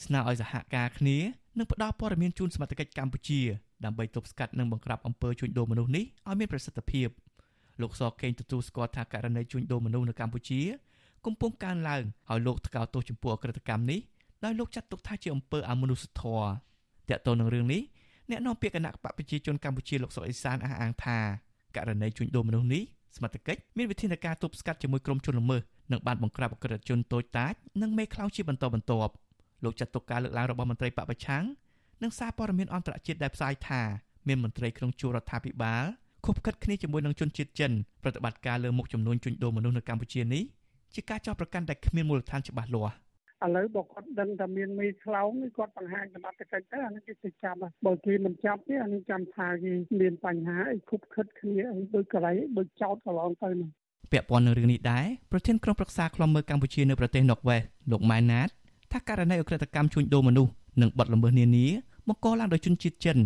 [0.05, 1.19] ស្នើឲ្យសហការគ្នា
[1.59, 3.41] និងផ្តល់ព័ត៌មានជូនសមត្ថកិច្ចកម្ពុជា
[3.85, 7.09] ដើម្បីទប់ស្កាត់និងបង្ក្រាបអំពើជួញដូរមនុស្សនេះឲ្យមានប្រសិទ្ធភាព
[7.81, 10.61] លោកសខេងទទួលស្គាល់ថាករណីជួញដូរមនុស្សនៅកម្ពុជា
[11.25, 14.01] កំពុងកើនឡើងហើយលោកថ្កោលទោសចំពោះអក្រិតកម្មនេះ
[14.45, 16.49] ដោយលោកចាត់ទុកថាជាអំពើអមនុស្សធម៌ត
[17.11, 17.83] កតទៅនឹងរឿងនេះ
[18.31, 21.19] អ្នកនាំពាក្យគណៈបកប្រជាជនកម្ពុជាលោកសុកអេសានអះអាងថា
[21.77, 22.83] ករណីជួញដូរមនុស្សនេះ
[23.17, 25.61] សមត្ថកិច្ចមានវិធានការទប់ស្កាត់ជាមួយក្រុមជនល្មើស
[25.93, 29.13] និងបានបង្ក្រាបអក្រិតជនតូចតាចនិងមេខ្លោងជាបន្តបន្ទាប់
[29.65, 31.45] លោកចាត់ទុកការលើកឡើងរបស់មន្ត្រីបពប្រឆាំង
[32.03, 33.83] និងសារព័ត៌មានអន្តរជាតិដែលផ្សាយថា
[34.29, 35.85] មានមន្ត្រីក្នុងជួររដ្ឋាភិបាល
[36.25, 40.43] ខុបខិតគ្នាជាមួយនឹងជនជាតិចិនប្រតិបត្តិការលើមុខចំនួនជួញដូរមនុស្សនៅកម្ពុជានេះ
[40.95, 42.95] ជាការចោទប្រកាន់ដែលគ្មានមូលដ្ឋានច្បាស់លាស់
[43.45, 53.69] ឥឡូវបើគាត់ដឹងថាមានមេខ្លោងគាត់បង្ហាញសមត្ថកិច្ចទៅអានេះគេទៅចាប់បើគេមិនចាប់ទេអានេះចាំថាគេមានបញ្ហាអីគប់ខិតគ្នាអីដូចកន្លែងដូចចោតកន្លងទៅនោះ
[54.13, 58.49] ពាក់ព័ន្ធនឹងរឿងនេះដែរប្រធានក្រុមប្រឹក្សាខ្លំមើលកម្ពុជានៅប្រទេសណុកវេសលោកម៉ែនណាត
[58.93, 61.67] ថាករណីអក្រិតកម្មជួញដូរមនុស្សនិងបទល្មើសនានា
[62.09, 63.19] បង្កឡើងដោយជនជាតិចិន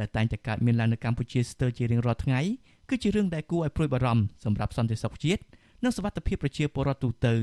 [0.00, 2.40] ដែលតែងតែកើតមានឡើងនៅកម្ពុជាស្ទើរជារៀងរាល់ថ្ងៃ
[2.88, 5.42] គឺជារឿងដែលគួរឲ្យព្រួយបារម្ភសម្រាប់សន្តិសុខជាតិ
[5.86, 7.34] និងសវត្ថិភាពប្រជាពលរដ្ឋទូទៅ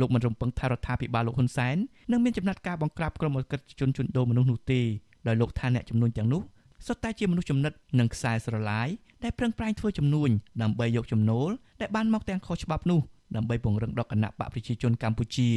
[0.00, 1.76] លោកមិនរំពឹងថារដ្ឋាភិបាលលោកហ៊ុនសែន
[2.10, 4.80] នឹងមានចំណាត់ការបង្ក្រាបក្រុមអក្រិតជនជួញដូរមនុស្សនោះទេ
[5.26, 6.42] ដោយលោកថាអ្នកចំនួនទាំងនោះ
[6.86, 8.88] សុទ្ធតែជាមនុស្សចំណិតនិងខ្សែស្រឡាយ
[9.24, 10.30] ដែលប្រឹងប្រែងធ្វើចំនួន
[10.62, 13.00] ដើម្បីយកចំណូលដែលបានមកទាំងខុសច្បាប់នោះ
[13.36, 15.50] ដើម្បីពង្រឹងដល់គណៈបកប្រជាជនកម្ពុជា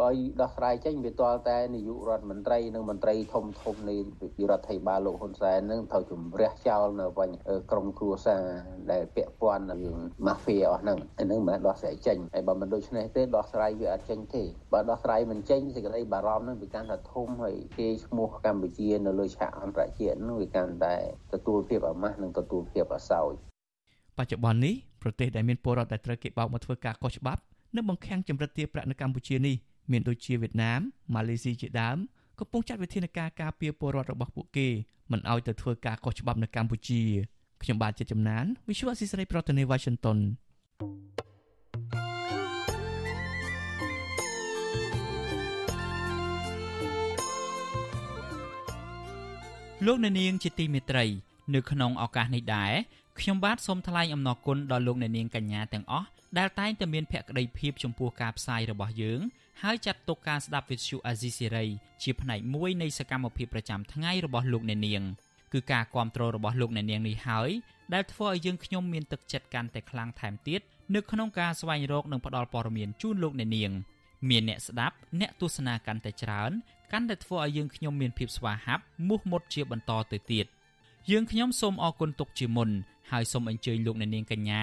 [0.00, 0.08] បើ
[0.42, 3.96] ដោះស្រាយចេញវាទាល់តែនាយករដ្ឋមន្ត្រីនិងមន្ត្រីធំធំនៃ
[4.50, 7.30] រដ្ឋាភិបាលលោកហ៊ុនសែននឹងត្រូវជំរះចោលនៅវិញ
[7.70, 8.42] ក្រមគ្រួសារ
[8.92, 9.80] ដែលពាក់ព័ន្ធនឹង
[10.26, 14.42] ម៉ាហ្វៀអស់ហ្នឹងអានឹងមិនដោះស្រាយចេញហើយបើមិនដូច្នេះទេដោះស្រាយវាអត់ចេញទេ
[14.72, 20.94] បើដោះស្រាយមិនចេញសេចក្តីបារម្ភហ្នឹងវាកាន់តែធំហើយគេឈ្មោះកម្ពុជានៅលើឆាកអន្តរជាតិហ្នឹងវាកាន់តែ
[21.34, 23.32] ទទួលភាពអាម៉ាស់និងទទួលភាពអាសោច
[24.18, 27.42] បច្ចុប្បន្ននេះប្រទេសដែលមានពលរដ្ឋដែលត្រូវគេបោកមកធ្វើការកុសច្បាប់
[27.76, 29.56] និងបង្ខាំងចម្រិតទារប្រាក់នៅកម្ពុជានេះ
[29.90, 30.80] មានដូចជាវៀតណាម
[31.14, 31.96] ម៉ាឡេស៊ីជាដើម
[32.38, 34.68] កំពុងចាត់វិធានការការពារពលរដ្ឋរបស់ពួកគេ
[35.10, 37.02] មិនឲ្យទៅធ្វើការខុសច្បាប់នៅកម្ពុជា
[37.62, 40.18] ខ្ញុំបាទជាចំណាន Visual Assisray ប្រធានាទី Washington
[40.80, 42.04] thank you
[49.84, 51.04] បលោកអ្នកនាងជាទីមេត្រី
[51.54, 52.72] នៅក្នុងឱកាសនេះដែរ
[53.18, 56.06] ខ្ញុំបាទសូមថ្លែងអំណរគុណដល់លោកអ្នកនាងកញ្ញាទាំងអស់
[56.38, 59.20] ដែលតែងតែមានភក្ដីភាពចំពោះការផ្សាយរបស់យើង
[59.62, 61.66] ហើយចាត់ទុកការស្ដាប់វិទ្យុអាស៊ីសេរី
[62.02, 65.02] ជាផ្នែកមួយនៃសកម្មភាពប្រចាំថ្ងៃរបស់លោកអ្នកនាង
[65.52, 67.50] គឺការគ្រប់គ្រងរបស់លោកអ្នកនាងនេះហើយ
[67.94, 70.60] ដែលធ្វើឲ្យយើងខ្ញុំមានទឹកចិត្តកាន់តែខ្លាំងថែមទៀត
[70.94, 73.70] នៅក្នុងការស្វែងរកនិងផ្តល់ព័ត៌មានជូនលោកអ្នកនាង
[74.30, 76.50] មានអ្នកស្ដាប់អ្នកទស្សនាកាន់តែច្រើន
[76.92, 80.46] កាន់តែធ្វើឲ្យយើងខ្ញុំមានភាពស្វាហាប់មោះមុតជាបន្តទៅទៀត
[81.10, 82.70] យើងខ្ញុំសូមអរគុណទុកជាមុន
[83.10, 84.62] ហើយសូមអញ្ជើញលោកអ្នកនាងកញ្ញា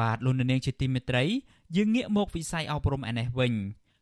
[0.00, 1.24] បាទលោកនាងជាទីមេត្រី
[1.76, 3.52] យើងងាកមកវិស័យអប់រំឯនេះវិញ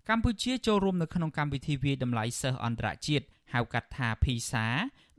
[0.08, 4.66] កម្ពុជាចូលរួមនៅក្នុងកម្មវិធីវាយតម្លៃសិស្សអន្តរជាតិហៅកាត់ថា PISA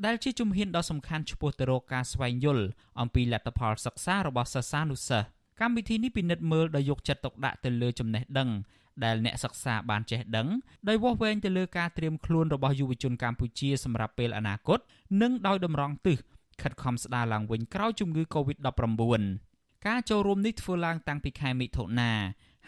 [0.06, 2.66] ដែលជាជំហានដ៏សំខាន់ឆ្ពោះទៅរកការស្វែងយល់
[3.02, 5.28] អំពីលទ្ធផលសិក្សារបស់សិស្សានុសិស្ស
[5.62, 8.50] កម្មវិធីនេះពិនិត្យមើលដោយយកចិត្តទុកដាក់ទៅលើចំណេះដឹង
[9.04, 10.48] ដែលអ្នកសិក្សាបានចេះដឹង
[10.88, 14.80] ដោយវាស់វែងទៅលើការត្រៀមខ្លួនរបស់យុវជនកម្ពុជាសម្រាប់ពេលអនាគត
[15.22, 16.20] និងដោយតម្រង់ទិស
[16.62, 19.55] ខិតខំស្ដារឡើងវិញក្រោយជំងឺ Covid-19
[19.88, 22.12] ការចូលរួមនេះធ្វើឡើងតាំងពីខែមិថុនា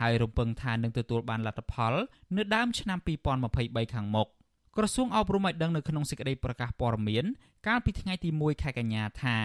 [0.01, 1.93] ហើយរំពឹងថានឹងទទួលបានលទ្ធផល
[2.37, 2.99] នៅដើមឆ្នាំ
[3.45, 4.27] 2023ខាងមុខ
[4.77, 7.25] ក្រសួងអប់រំឲ្យដឹងនៅក្នុងសេចក្តីប្រកាសព័ត៌មាន
[7.67, 9.37] កាលពីថ្ងៃទី1ខែកញ្ញាថា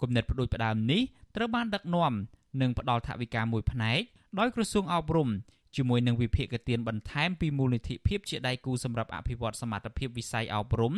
[0.00, 1.02] គំនិតផ្ដួចផ្ដើមនេះ
[1.36, 2.12] ត្រូវបានដឹកនាំ
[2.60, 4.00] និងផ្ដល់ថវិកាមួយផ្នែក
[4.38, 5.28] ដោយក្រសួងអប់រំ
[5.76, 10.94] ជាមួយនឹងវិភាគទានបន្ថែមពីមូលនិធិភាពជាដៃគូសម្រាប់អភិវឌ្ឍសមត្ថភាពវិស័យអប់រំ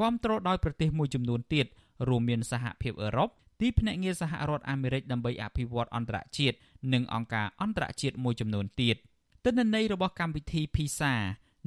[0.00, 1.66] គាំទ្រដោយប្រទេសមួយចំនួនទៀត
[2.08, 6.56] រួមមានសហភាពអឺរ៉ុប ទីភ្នាក់ងារសហរដ្ឋអាមេរិកដើម្បីអភិវឌ្ឍអន្តរជាតិ
[6.92, 8.96] និងអង្គការអន្តរជាតិមួយចំនួនទៀត
[9.44, 11.12] ទិន្នន័យរបស់កម្មវិធី PISA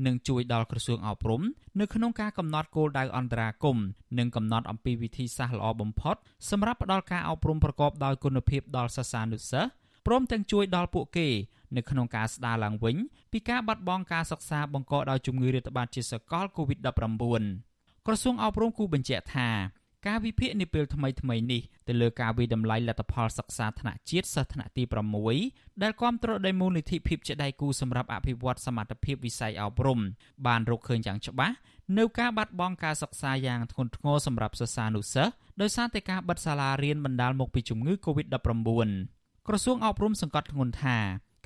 [0.06, 1.42] នឹងជួយដល់ក្រសួងអប់រំ
[1.80, 3.86] នៅក្នុងការកំណត់គោលដៅអន្តរាគមន៍
[4.18, 6.16] និងកំណត់អំពីវិធីសាស្ត្រល្អបំផុត
[6.50, 9.70] សម្រាប់ផ្ដល់ការអប់រំប្រកបដោយគុណភាពដល់សិស្សានុសិស្ស
[10.08, 11.28] ព្រមទាំងជួយដល់ពួកគេ
[11.76, 12.96] នៅក្នុងការស្ដារឡើងវិញ
[13.32, 19.50] ពីការបាត់បង់ការសិក្សាបង្កដោយជំងឺរាតត្បាតជាសកល COVID-19 ក្រសួងអប់រំគូបញ្ជាក់ថា
[20.08, 24.84] ការវិភាគនាពេលថ្មីថ្មីនេះទៅលើការវិដំឡៃលទ្ធផលសិក្សាថ្នាក់ជាតិសិស្សថ្នាក់ទី
[25.34, 30.00] 6ដែលគាំទ្រដោយមូលនិធិភាពជាដៃគូសម្រាប់អភិវឌ្ឍសមត្ថភាពវិស័យអប់រំ
[30.48, 31.56] បានរកឃើញយ៉ាងច្បាស់
[31.98, 38.90] នៅការបាត់បង់ការសិក្សាយ៉ាងធ្ងន់ធ្ងរសម្រាប់សិស្សានុសិស្សដោយសារតែការបិទសាលារៀនបណ្ដាលមកពីជំងឺ Covid-19
[39.48, 40.98] ក្រសួងអប់រំសង្កត់ធ្ងន់ថា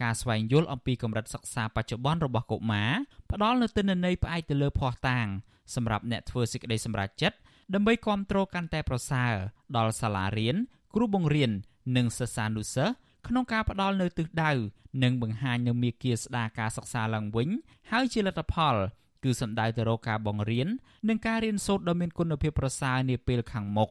[0.01, 2.91] ការស្វែងយល់អំពីកម្រិតសិក្សាបច្ចុប្បន្នរបស់កុមារ
[3.31, 5.27] ផ្ដល់នូវទិន្នន័យផ្អែកទៅលើភស្តុតាង
[5.75, 7.37] សម្រាប់អ្នកធ្វើសេចក្តីសម្រេចចិត្ត
[7.73, 9.33] ដើម្បីគ្រប់គ្រងកាន់តែប្រសើរ
[9.77, 10.55] ដល់សាលារៀន
[10.95, 11.51] គ្រូបង្រៀន
[11.97, 12.93] និងសិស្សានុសិស្ស
[13.27, 14.51] ក្នុងការផ្ដល់នូវទិសដៅ
[15.03, 17.49] និងបង្ហាញនូវមាគ៌ាស្ដារការសិក្សាឡើងវិញ
[17.91, 18.75] ហើយជាលទ្ធផល
[19.23, 20.67] គឺសំដៅទៅរកការបង្រៀន
[21.09, 23.89] និងការរៀនសូត្រដ៏មានគុណភាពប្រសើរនាពេលខាងមុខ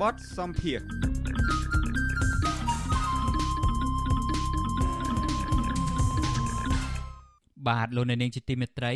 [0.00, 0.80] បទសំភារ
[7.68, 8.92] បាទលោកអ្នកនាងជាទីមេត្រី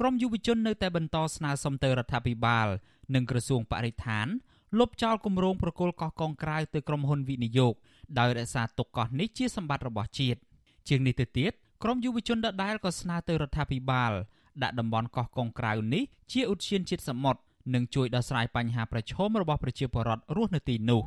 [0.00, 2.68] ក្រមយុវជននៅតែបន្តស្នើសុំទៅរដ្ឋាភិបាល
[3.14, 4.26] និងក្រសួងបរិស្ថាន
[4.78, 7.74] លុបចោលគម្រោងប្រគល់កោះកុងក្រៅទៅក្រុមហ៊ុនវិនិយោគ
[8.18, 10.40] ដោយរក្សាទុកកោះនេះជាសម្បត្តិរបស់ជាតិ
[10.88, 11.52] ជាងនេះទៅទៀត
[11.82, 14.12] ក្រមយុវជនដដែលក៏ស្នើទៅរដ្ឋាភិបាល
[14.62, 16.02] ដាក់តំបន់កោះកុងក្រៅនេះ
[16.32, 17.40] ជាឧទ្យានជាតិសមុទ្រ
[17.74, 21.02] និងជួយដោះស្រាយបញ្ហាប្រឈមរបស់ប្រជាពលរដ្ឋរស់នៅទីនោះ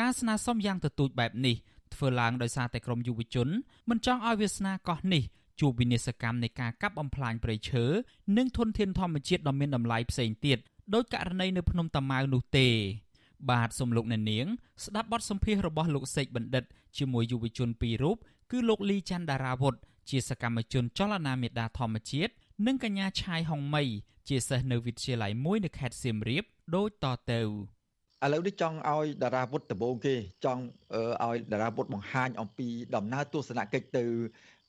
[0.00, 1.56] ការស្នើសុំយ៉ាងទទូចបែបនេះ
[1.94, 3.48] ធ្វើឡើងដោយសារតែក្រមយុវជន
[3.90, 5.22] មិនចង់ឲ្យវាសនាកោះនេះ
[5.62, 7.84] ជួបវិនិស្សកម្មនៃការកាប់បំផ្លាញព្រៃឈើ
[8.36, 10.58] និងធនធានធម្មជាតិដ៏មានតម្លៃផ្សេងទៀត
[10.94, 12.68] ដោយករណីនៅភ្នំតាម៉ៅនោះទេ
[13.50, 14.46] បាទសំលោកអ្នកនាង
[14.84, 16.64] ស្ដាប់បទសម្ភាសរបស់លោកសេកបណ្ឌិត
[16.98, 18.16] ជាមួយយុវជនពីររូប
[18.50, 19.74] គឺលោកលីច័ន្ទដារាវុធ
[20.10, 22.32] ជាសកម្មជនចលនាមេដាធម្មជាតិ
[22.66, 23.82] និងកញ្ញាឆាយហុងមៃ
[24.28, 26.44] ជាសិស្សនៅវិទ្យាល័យមួយនៅខេត្តសៀមរាប
[26.74, 27.40] ដូចតទៅ
[28.24, 30.14] ឥឡូវនេះចង់ឲ្យតារាវុធដំបូងគេ
[30.44, 30.62] ចង់
[31.24, 34.04] ឲ្យតារាវុធបង្ហាញអំពីដំណើរទស្សនកិច្ចទៅ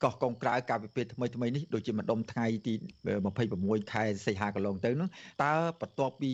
[0.03, 2.73] កោះកុងក្រៅការវិភាគថ្មីថ្មីនេះដូចជាម្ដុំថ្ងៃទី
[3.33, 5.09] 26ខែសីហាកន្លងទៅនោះ
[5.43, 6.31] តើបន្ទាប់ពី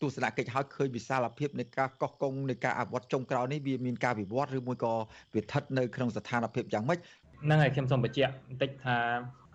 [0.00, 4.94] ទស្សនកិច្ចហើយឃើញវិសាលភាពនៃការកោះកុងនៃការអវត្តចុងក្រោយនេះវាមានការវិវត្តឬមួយក៏
[5.34, 6.98] វាស្ថិតនៅក្នុងស្ថានភាពយ៉ាងម៉េច
[7.44, 8.96] ហ្នឹងហើយខ្ញុំសូមបញ្ជាក់បន្តិចថា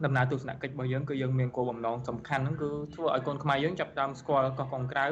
[0.05, 5.07] ដំណើរទស្សនកិច្ចរបស់យើងគឺយើងមានគោលបំណងសំខាន់ហ្នឹងគឺធ្វើឲ្យកូនខ្មែរយើងចាប់ផ្ដើមស្គាល់កោះកុងក្រៅ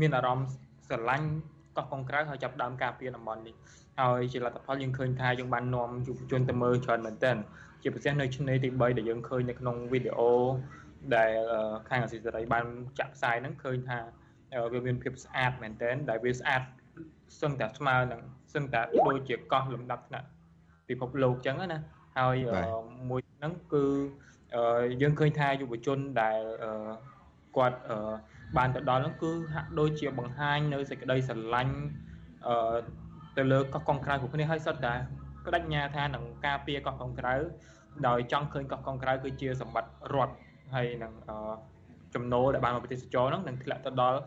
[0.00, 0.46] មានអារម្មណ៍
[0.90, 1.28] ស្រឡាញ់
[1.76, 3.54] កោះកុងក្រៅហើយចាប់ដើមការពារតំបន់នេះ
[4.00, 7.36] ហើយជាលទ្ធផលយើងឃើញថាយើងបាននាំយុវជនទៅមើលច្រើនមែនទែន
[7.82, 10.32] ជាពិសេសនៅឆ្នេរទី3ដែលយើងឃើញនៅក្នុងវីដេអូ
[11.16, 11.30] ដែល
[11.88, 12.64] ខាងអាស៊ីសេរីបាន
[12.98, 13.98] ចាក់ផ្សាយហ្នឹងឃើញថា
[14.72, 16.62] វាមានភាពស្អាតមែនទែនដែលវាស្អាត
[17.40, 18.20] សឹងតែស្មើនឹង
[18.54, 20.26] សឹងតែដូចជាកោះលំដាប់ថ្នាក់
[20.88, 21.80] ពិភពលោកអញ្ចឹងណា
[22.18, 22.36] ហើយ
[23.10, 23.84] មួយហ្នឹងគឺ
[25.02, 26.40] យើងឃើញថាយុវជនដែល
[27.56, 27.78] គាត់
[28.56, 31.74] បានទៅដល់ហ្នឹងគឺហាក់ដូចជាបង្ហាញនៅសេចក្តីស្រឡាញ់
[33.36, 34.94] ទៅលើកោះកុងក្រៅគ្រប់គ្នាហើយសុទ្ធតែ
[35.46, 37.34] បដិញ្ញាថានឹងការពារកោះកុងក្រៅ
[38.08, 40.34] ដោយចង់ឃើញកោះកុងក្រៅគឺជាសម្បត្តិរដ្ឋ
[40.74, 41.12] ហើយនឹង
[42.14, 44.18] ចំណូលដែលបានមកប្រទេសចរហ្នឹងនឹងធ្លាក់ទៅដល់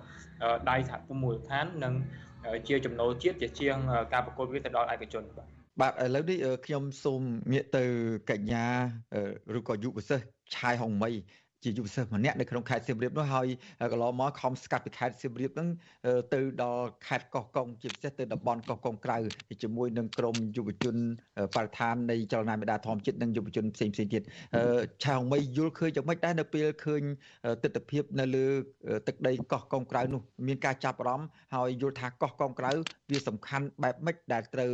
[0.70, 1.94] ដៃសហគមន៍មូលដ្ឋាននិង
[2.68, 3.78] ជាចំណូលជាតិជាជាង
[4.14, 5.48] ការប្រកួតវាទៅដល់ឯកជនបាទ
[5.82, 7.22] បាទឥឡូវនេះខ្ញុំសូម
[7.52, 7.84] ងាកទៅ
[8.32, 8.66] កញ្ញា
[9.58, 11.12] ឬក៏យុវសិស្សឆាយហុងមី
[11.64, 13.48] ជាយុវសិស្សម្នាក់នៅក្នុងខេត្តសៀមរាបនោះហើយ
[13.92, 15.68] កន្លងមកខំស្កាត់ពីខេត្តសៀមរាបហ្នឹង
[16.34, 19.18] ទៅដល់ខេត្តកោះកុងជាពិសេសទៅតំបន់កោះកុងក្រៅ
[19.64, 20.96] ជាមួយនឹងក្រមយុវជន
[21.56, 24.24] បរិស្ថាននៃចលនាមេដាធម្មជាតិនិងយុវជនផ្សេងផ្សេងទៀត
[25.04, 27.02] ឆាងមីយល់ឃើញយ៉ាងម៉េចដែរនៅពេលឃើញ
[27.64, 28.46] ទស្សនវិជ្ជានៅលើ
[29.08, 32.72] ទឹកដីកោះកុងក្រៅនោះមានការចាប់អារម្មណ៍ហើយយល់ថាកោះកុងក្រៅ
[33.12, 34.74] វាសំខាន់បែបម៉េចដែលត្រូវ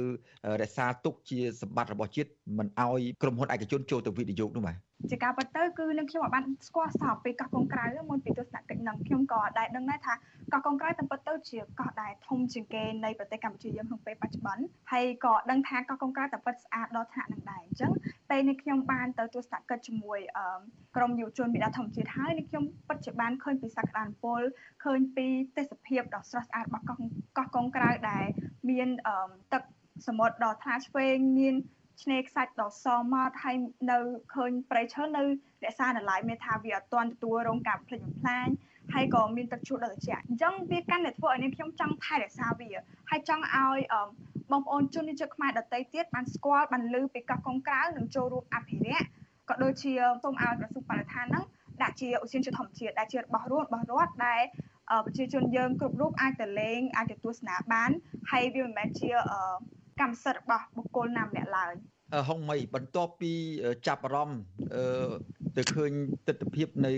[0.61, 10.13] រក្សាទុកជាសម្បត្តិរបស់ជាតិមិនឲ្យក្រុមហ៊ុនឯកជនចូលទៅវិនិយោគនោះបាទ ជាការពិតទៅគឺនឹងខ្ញុំអាចបានស្គាល់សោពីកោះកុងក្រៅមុនពីទស្សនកិច្ចនឹងខ្ញុំក៏ដែរដឹងដែរថា
[10.53, 17.91] កោះកុងក្រៅតាមពិតទៅជាកោះដែលធំជាងគេនៃប្រទេសកម្ពុជាយើងក្នុងពេលបច្ចុប្បន្នហើយក៏ដឹងថាកោះកុងក្រៅតាមពិតស្អាតដល់ថ្នាក់នឹងដែរអញ្ចឹង
[18.29, 20.19] ពេលនេះខ្ញុំបានទៅទស្សនកិច្ចជាមួយ
[20.95, 24.41] ក្រុមយុវជនមេដាធម្មជាតិហើយនេះខ្ញុំពិតជាបានឃើញពីសក្តានុពល
[24.83, 25.27] ឃើញពី
[25.57, 26.97] ទេសភាពដ៏ស្រស់ស្អាតរបស់កោះ
[27.37, 28.25] កោះកុងក្រៅដែល
[28.69, 28.87] មាន
[29.53, 29.63] ទឹក
[30.07, 31.55] សមុទ្រដ៏ថ្លាឆ្វេងមាន
[32.01, 33.55] ឆ្នេរខ្សាច់ដ៏សម៉ត់ហើយ
[33.91, 33.99] នៅ
[34.33, 35.23] ឃើញប្រៃឈើនៅ
[35.65, 38.47] រក្សានៅឡើយមានថាវាអត់ទាន់ទទួលរងការភ្លេចបំផ្លាញ
[38.93, 42.69] ហើយក៏មានទឹកជ្រោះដ៏ត្រជាក់អញ្ចឹងវាកាន់តែធ្វើឲ្យនាងខ្ញុំចង់ថែរក្សាវា
[43.09, 43.79] ហើយចង់ឲ្យ
[44.51, 49.05] បងប្អូនជនជាតិខ្មែរដទៃទៀតបានស្គាល់បានឮពីកោះកុងក្រៅនិងចូលរួមអភិរក្ស
[49.49, 49.93] ក៏ដូចជា
[50.23, 51.45] សូមឲ្យក្រសួងបរិស្ថានហ្នឹង
[51.81, 54.41] ដាក់ជាឧស្សាហកម្មធម្មជាតិដែលជារបស់រួមរបស់រដ្ឋដែល
[55.05, 57.89] ប្រជាជនយើងគ្រប់រូបអាចទៅលេងអាចទៅទស្សនាបាន
[58.31, 59.09] ហើយវាមិនមែនជា
[59.99, 61.73] កម្មសិទ្ធិរបស់បុគ្គលណាម្នាក់ឡើយ
[62.27, 63.31] ហុងមីបន្ទាប់ពី
[63.87, 64.41] ចាប់អារម្មណ៍
[65.57, 65.91] ទៅឃើញ
[66.27, 66.93] ទស្សនវិជ្ជានៃ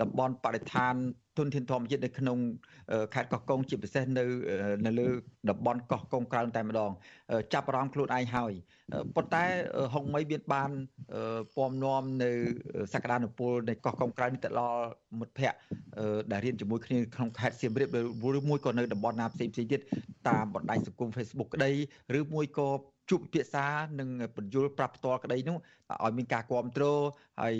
[0.00, 0.94] តំបន់បរិស្ថាន
[1.38, 2.38] ទុនធានធម្មជាតិនៅក្នុង
[3.14, 4.24] ខេត្តកោះកុងជាពិសេសនៅ
[4.86, 5.08] នៅលើ
[5.50, 6.90] តំបន់កោះកុងក្រៅតែម្ដង
[7.54, 8.52] ចាប់អារម្មណ៍ខ្លួនឯងហើយ
[9.16, 9.44] ប៉ុន្តែ
[9.94, 10.70] ហុងមីមានបាន
[11.56, 12.30] ពំនាំនៅ
[12.94, 14.82] សក្តានុពលនៃកោះកុងក្រៅនេះទៅដល់
[15.18, 15.58] មិត្តភ័ក្តិ
[16.32, 17.88] ដែលរៀនជាមួយគ្នាក្នុងខេត្តសៀមរាប
[18.38, 19.80] ឬមួយក៏នៅតំបន់ណាផ្សេងផ្សេងទៀត
[20.28, 21.70] តាមបណ្ដាញសង្គម Facebook ក្តី
[22.18, 22.68] ឬមួយក៏
[23.10, 23.66] ជួបពិភាក្សា
[24.00, 25.56] និងបញ្យលប្រាប់ផ្ទាល់ក្តីនោះ
[26.04, 27.00] ឲ្យមានការគ្រប់គ្រង
[27.42, 27.54] ហើយ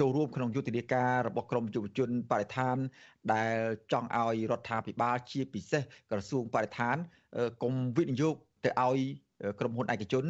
[0.00, 2.76] ចូលរួមក្នុងយុទ្ធនាការរបស់ក្រមយុវជនបរិស្ថាន
[3.32, 3.56] ដែល
[3.92, 6.96] ចង់ឲ្យរដ្ឋាភិបាលជាពិសេសក្រសួងបរិស្ថាន
[7.62, 8.34] កុំវិនិយោគ
[8.64, 8.98] ទៅឲ្យ
[9.60, 10.24] ក្រុមហ៊ុនឯកជន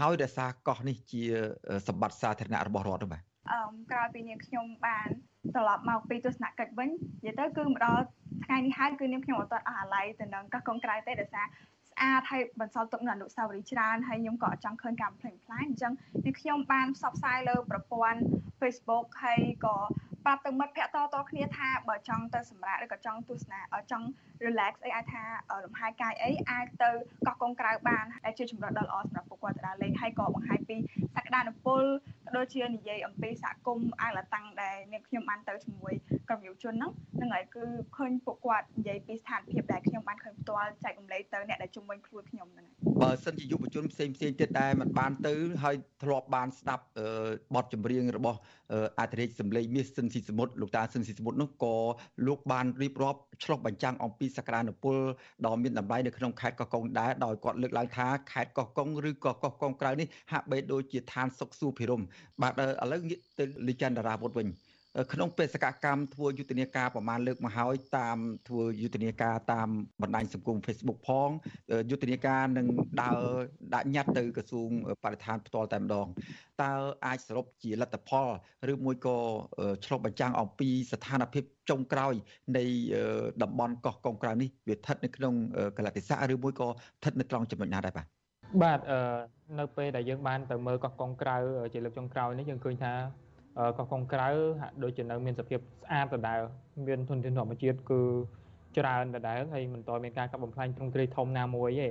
[0.00, 1.22] ហើយរក្សាកោះនេះជា
[1.88, 3.22] សម្បត្តិសាធារណៈរបស់រដ្ឋបាទ
[3.52, 5.08] អឺក្រោយពីនាងខ្ញុំបាន
[5.54, 6.88] ត្រឡប់មកពីទស្សនកិច្ចវិញ
[7.26, 8.04] និយាយទៅគឺមកដល់
[8.44, 15.92] ថ្ងៃនេះហើយគឺនាងខ្ញុំអត់ទាន់អស់អាល័យទៅនឹងកោះកុងក្រៅទេដោយសារស្អាតហើយបន្សល់ទុកនូវអនុស្សាវរីយ៍ច្រើនហើយខ្ញុំក៏ចង់ឃើញការផ្លេងផ្លាយអញ្ចឹង
[16.24, 18.20] នេះខ្ញុំបានផ្សព្វផ្សាយលើប្រព័ន្ធ
[18.60, 19.76] Facebook ហើយក៏
[20.24, 24.06] ប្រាប់ទៅមិត្តភ័ក្តិតតគ្នាថាបើចង់ទៅសម្រាកឬក៏ចង់ទស្សនាចង់
[24.44, 25.24] relax អីអាចថា
[25.64, 26.90] លំហែកាយអីអាចទៅ
[27.26, 30.76] កោះកុងក្រៅបានដែលជាចម្រិតដ៏ល្អសម្រាប់ពួកគាត់ទៅដើរលេងហើយក៏បង្ហាញពី
[31.16, 31.82] សក្តានុពល
[32.36, 35.94] ដូចជានិយាយអំពីសហគមន៍អាឡតាំងដែលនាងខ្ញុំបានទៅជាមួយ
[36.28, 37.64] ក្រុមយុវជនហ្នឹងហ្នឹងហើយគឺ
[37.96, 42.66] ឃើញពួកគាត់និយាយពីស្ថានភាពដែលខ្ញុំបានឃើញផ្ទាល់ចែករំលែកទៅអ្នកដែលជុំវិញខ្លួនខ្ញុំហ្នឹង
[43.02, 46.84] បើសិនជាយុវជនផ្សេងផ្សេងទៀតដែលមិនបានទៅហើយធ្លាប់បានស្ដាប់
[47.54, 48.38] បទចម្រៀងរបស់
[49.00, 51.76] អធិរាជសម្លេងមាសសិនស៊ីសមុទ្រលោកតាសិនស៊ីសមុទ្រនោះក៏
[52.26, 54.96] លោកបានរៀបរាប់ឆ្លុះបញ្ចាំងអំពីសក្តានុពល
[55.46, 62.02] ដ៏មានតម្លៃនៅក្នុងខេត្តកោះកុងដែរដោយគាត់លើកឡើងថាខេត្តកោះកុងឬក៏កោះកុងក្រៅនេះហាក់បីដូចជាឋានសុខសួគ៌ភិរម
[62.42, 64.48] បាទឥឡូវងាកទៅលីចន្ទរាវុធវិញ
[65.12, 68.18] ក្នុងបេសកកម្មធ្វើយុទ្ធនាការប្រមាណលើកមកហើយតាម
[68.48, 69.68] ធ្វើយុទ្ធនាការតាម
[70.02, 71.28] បណ្ដាញសង្គម Facebook ផង
[71.90, 72.66] យុទ្ធនាការនឹង
[73.02, 73.20] ដើរ
[73.74, 74.68] ដាក់ញត្តិទៅក្រសួង
[75.02, 76.06] បរិស្ថានផ្ទាល់តែម្ដង
[76.62, 76.72] តើ
[77.06, 78.28] អាចសរុបជាលទ្ធផល
[78.72, 79.18] ឬមួយក៏
[79.84, 82.14] ឆ្លុះបញ្ចាំងអំពីស្ថានភាពចុងក្រោយ
[82.56, 82.64] នៃ
[83.42, 85.34] តំបន់កោះកុងក្រៅនេះវាស្ថិតនៅក្នុង
[85.76, 88.06] កលតិស័កឬមួយក៏ស្ថិតនៅត្រង់ចំណុចណាដែរបាទ
[88.62, 88.80] បាទ
[89.58, 91.36] នៅពេលដែលយើងបានទៅមើលកោះកុងក្រៅ
[91.72, 92.92] ជាលើកចុងក្រោយនេះយើងឃើញថា
[93.78, 94.28] កោះកុងក្រៅ
[94.60, 96.40] ហាក់ដូចជានៅមានសភាពស្អាតដដែល
[96.86, 98.00] មានធនធានធម្មជាតិគឺ
[98.78, 101.88] ច្រើនដដែលហើយមិនតមានការកាប់បំផ្លាញទ្រង់ទ្រាយធំណាមួយទេ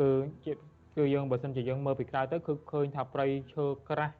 [0.00, 0.10] គឺ
[0.44, 0.52] ជា
[0.96, 4.14] គឺយើងបើសិនជាយើងមើលពីក្រៅទៅគឺឃើញថាព្រៃឈើក្រាស់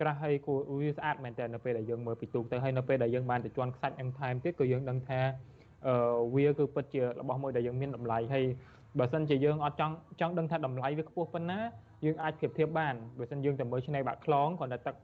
[0.00, 5.20] ក្រាស់ហើយគួរវាស្អាតមែនតើនៅពេលដែលយើងមើលពីទូកទៅហើយនៅពេលដែលយើងបានទៅជន់ខ្សាច់អឹមថែមទៀតគឺយើងដឹងថា
[5.86, 5.94] អឺ
[6.34, 8.44] វាគឺពិតជារបស់មួយដែលយើងមានតម្លៃហើយ
[8.98, 11.60] បើសិនជាយើងអត់ចង់ចង់ដឹងថាតម្លៃវាខ្ពស់ប៉ុណ្ណា
[12.04, 14.94] យើងអាចប្រៀបធៀបបានបើសិនយើងទៅមើលឆ្នេរបាក់ខ្លងគ្រាន់តែទឹក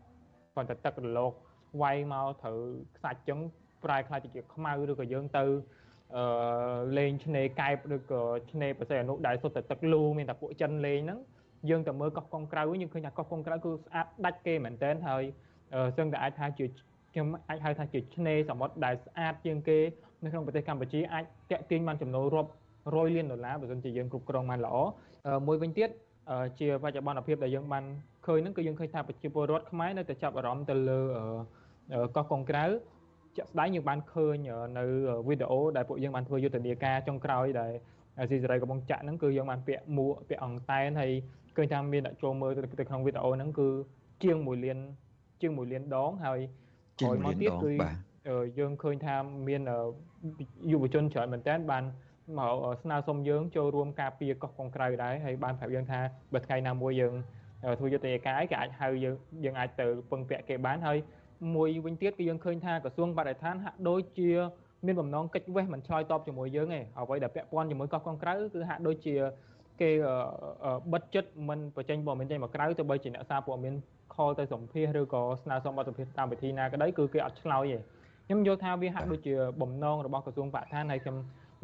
[0.56, 1.32] គ្រាន់តែទឹករលក
[1.82, 2.58] វាយមកត្រូវ
[2.96, 3.38] ខ្សាច់ចឹង
[3.84, 5.44] ប្រែខ្លាចទៅជាខ្មៅឬក៏យើងទៅ
[6.16, 6.24] អឺ
[6.98, 11.20] លេងឆ្នេរកែបឬក៏ឆ្នេរប្រសិទ្ធអនុដែលសុទ្ធតែទឹកលូមានតែពួកចិនលេងហ្នឹង
[11.70, 15.22] យើងទៅមើលកោះកុងក្រៅយើងឃើញថាកោះកុងក្រៅគឺស្អាតដាច់គេមែនតើហើយ
[15.96, 16.66] សឹងតែអាចថាជា
[17.12, 19.78] ខ្ញុំអាចហៅថាជាឆ្នេរសមុទ្រដែលស្អាតជាងគេ
[20.22, 22.50] នៅក្នុងប្រទេសកម្ពុជាអាចតាក់ទាញបានចំណូលរាប់
[22.94, 24.76] រយលានដុល្លារបើមិនជាយើងគ្រប់គ្រងបានល្អ
[25.46, 25.88] មួយវិញទៀត
[26.58, 27.84] ជាបច្ចុប្បន្នភាពដែលយើងបាន
[28.26, 31.00] ឃើញហ្នឹងគឺយើងឃើញថាប្រជាពលរដ្ឋខ្មែរនៅតែចាប់អារម្មណ៍ទៅលើ
[32.16, 32.64] កោះកុងក្រៅ
[33.36, 34.34] ជាក់ស្ដែងយើងបានឃើញ
[34.78, 34.84] នៅ
[35.28, 37.72] វីដេអូដែលពួកយើងបានធ្វើយុទ្ធនាការចុងក្រោយដែល
[38.30, 41.12] ស៊ីសេរីកំពុងចាក់ហ្នឹងគឺយើងបានពាក់មួកពាក់អង្តែនហើយ
[41.56, 42.50] ឃើញថាមានអ្នកចូលមើល
[42.80, 43.68] ទៅក្នុងវីដេអូហ្នឹងគឺ
[44.22, 44.78] ជាង1លាន
[45.40, 46.40] ជាង1លានដងហើយ
[47.00, 47.70] ក្រោយមកទៀតគឺ
[48.58, 49.16] យើងឃើញថា
[49.48, 49.60] មាន
[50.72, 51.84] យុវជនច្រើនមែនតើបាន
[52.38, 56.00] មកស្នើសុំយើងចូលរួមការពារកោះកុងក្រៅដែរហើយបានប្រាប់យើងថា
[56.32, 57.14] បើថ្ងៃណាមួយយើង
[57.78, 59.14] ធ្វើយុទ្ធនាការអីគេអាចហៅយើង
[59.44, 60.98] យើងអាចទៅពឹងពាក់គេបានហើយ
[61.54, 64.30] មួយវិញទៀតគឺយើងឃើញថាក្រសួងបរិស្ថានហាក់ដូចជា
[64.86, 69.16] មានបំណងកិច្ចវេះមិនឆ្លើយតបជាមួយយើងទេអ្វីដែលពាក់ព័ន្ធជាមួយកោះកុងក្រៅគឺហាក់ដូចជា
[69.80, 69.90] គេ
[70.92, 73.74] បិទចិត្តមិនបញ្ចេញព័ត៌មានចេញមកក្រៅទៅបីជាអ្នកសារព័ត៌មាន
[74.14, 77.78] ខលទៅសម្ភាសឬក៏ស្នើសុំបទសម្ភាសតាមវិធីណាក្តីគឺគេអត់ឆ្លើយទេ
[78.26, 81.16] ខ្ញុំយល់ថាវាហាក់ដូចជាបំណងរបស់ក្រសួងបរិស្ថានហើយខ្ញុំ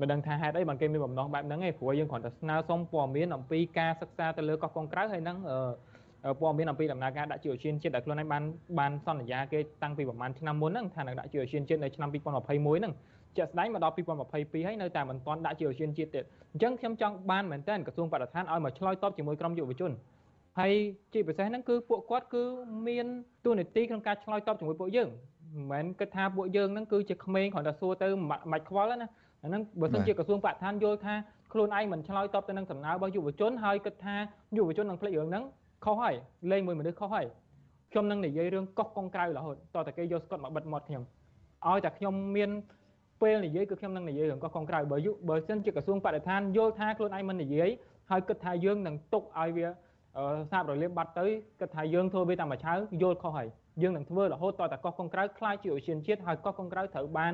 [0.03, 5.37] មិនដឹងថាហេតុអីបានគេមានបំណងបែបហ្នឹងឯងព្រោះយើងគ្រាន់តែស្នើសុំព័ត៌មានអំពីការសិក្សាទៅលើកោះកុងក្រៅហើយនឹង
[6.41, 8.43] ព័ត៌មានអំពីដំណើរការដាក់ជាឧស្សាហជាតិដែលខ្លួនឯងបាន
[8.79, 12.93] បានសន្យាគេតាំងពីប្រហែលឆ្នាំមុនហ្នឹងថានឹងដាក់ជាឧស្សាហជាតិនៅឆ្នាំ2021ហ្នឹង
[13.37, 19.93] ជាក់ស្ដែងមកដល់2022ហើយនៅតែមិនទាន់ដាក់ជាឧស្សាហជាតិទៀតអញ្ចឹងខ្ញុំចង់បានមែនតើក្រសួងបរិស្ថានឲ្យមកឆ្លើយតបជាមួយក្រមយុវជន
[20.59, 20.73] ហើយ
[21.13, 22.43] ជាពិសេសហ្នឹងគឺពួកគាត់គឺ
[22.89, 23.07] មាន
[23.45, 28.09] ទូនាទីក្នុងការឆ្លើយតបជាមួយពួកយើងមិនមែនគិតថាពួកយើងហ្នឹងគឺជាក្មេងគ្រាន់តែសួរទៅ
[28.53, 29.09] មិនខ្វល់ណា
[29.43, 31.15] អាហ្នឹងបើសិនជាក្រសួងបរិស្ថានយល់ថា
[31.53, 34.15] ខ្លួនឯងមិនឆ្លើយតបទៅនឹងសំណើរបស់យុវជនហើយគិតថា
[34.57, 35.45] យុវជននឹងភ្លេចរឿងហ្នឹង
[35.85, 36.15] ខុសហើយ
[36.51, 37.27] លេងមួយមនុស្សខុសហើយ
[37.93, 41.03] ខ្ញុំនឹងនិយាយរឿងកោះកុងក្រៅរហូតតតែគេយកស្កុតមកបិទមាត់ខ្ញុំ
[41.69, 42.51] ឲ្យតែខ្ញុំមាន
[43.23, 47.69] ពេលនិយាយគឺខ្ញុំនឹងនិយាយរឿងកោះកុងក្រៅបើយុបើសិនជាក្រសួងបរិស្ថានយល់ថាខ្លួនឯងមិននិយាយ
[48.11, 49.67] ហើយគិតថាយើងនឹងទុកឲ្យវា
[50.51, 51.27] សាបរលាបបាត់ទៅ
[51.61, 53.49] គិតថាយើងធ្វើវាតាមមួយឆៅយល់ខុសហើយ
[53.83, 57.33] យើងនឹងធ្វើរហូតតតែកោះកុងក្រៅខ្លាចជាអូសៀនជាតិហើយកោះកុងក្រៅត្រូវបាន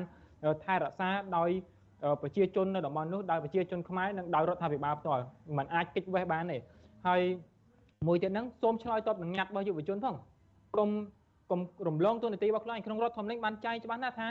[0.63, 1.49] ថែរក្សាដោយ
[2.21, 5.23] ប្រជាជននៅតំបន់នោះដោយប្រជាជនខ្មែរនិងដោយរដ្ឋាភិបាលផ្ទាល់
[5.57, 6.57] มันអាចគេចវេះបានទេ
[7.07, 7.21] ហើយ
[8.07, 10.15] មួយទៀតហ្នឹងសូមឆ្លើយតបនឹងញត្តិរបស់យុវជនផង
[10.77, 10.89] កុំ
[11.51, 14.27] កុំរំលងទូនាទីរបស់ខ្លួនក្នុងរដ្ឋធម្មនុញ្ញបានចែងច្បាស់ណាស់ថា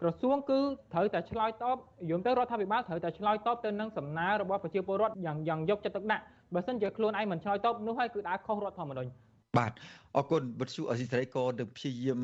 [0.00, 0.58] ក្រសួងគឺ
[0.92, 1.76] ត្រូវតែឆ្លើយតប
[2.10, 6.22] យមទៅរដ្ឋាភិបាលត្រូវតែឆ្លើយតបទៅនឹងសំណើរបស់ប្រជាពលរដ្ឋយ៉ាងយ៉ាងយកចិត្តទុកដាក់
[6.54, 9.10] បើមិនជាខ្លួនឯងមិនឆ្លើយតបនោះហើយគឺដើរខុសរដ្ឋធម្មនុញ្ញ
[9.58, 9.72] បាទ
[10.16, 12.20] អរគុណវិទ្យុអសីសេរីក៏នឹងព្យាយាម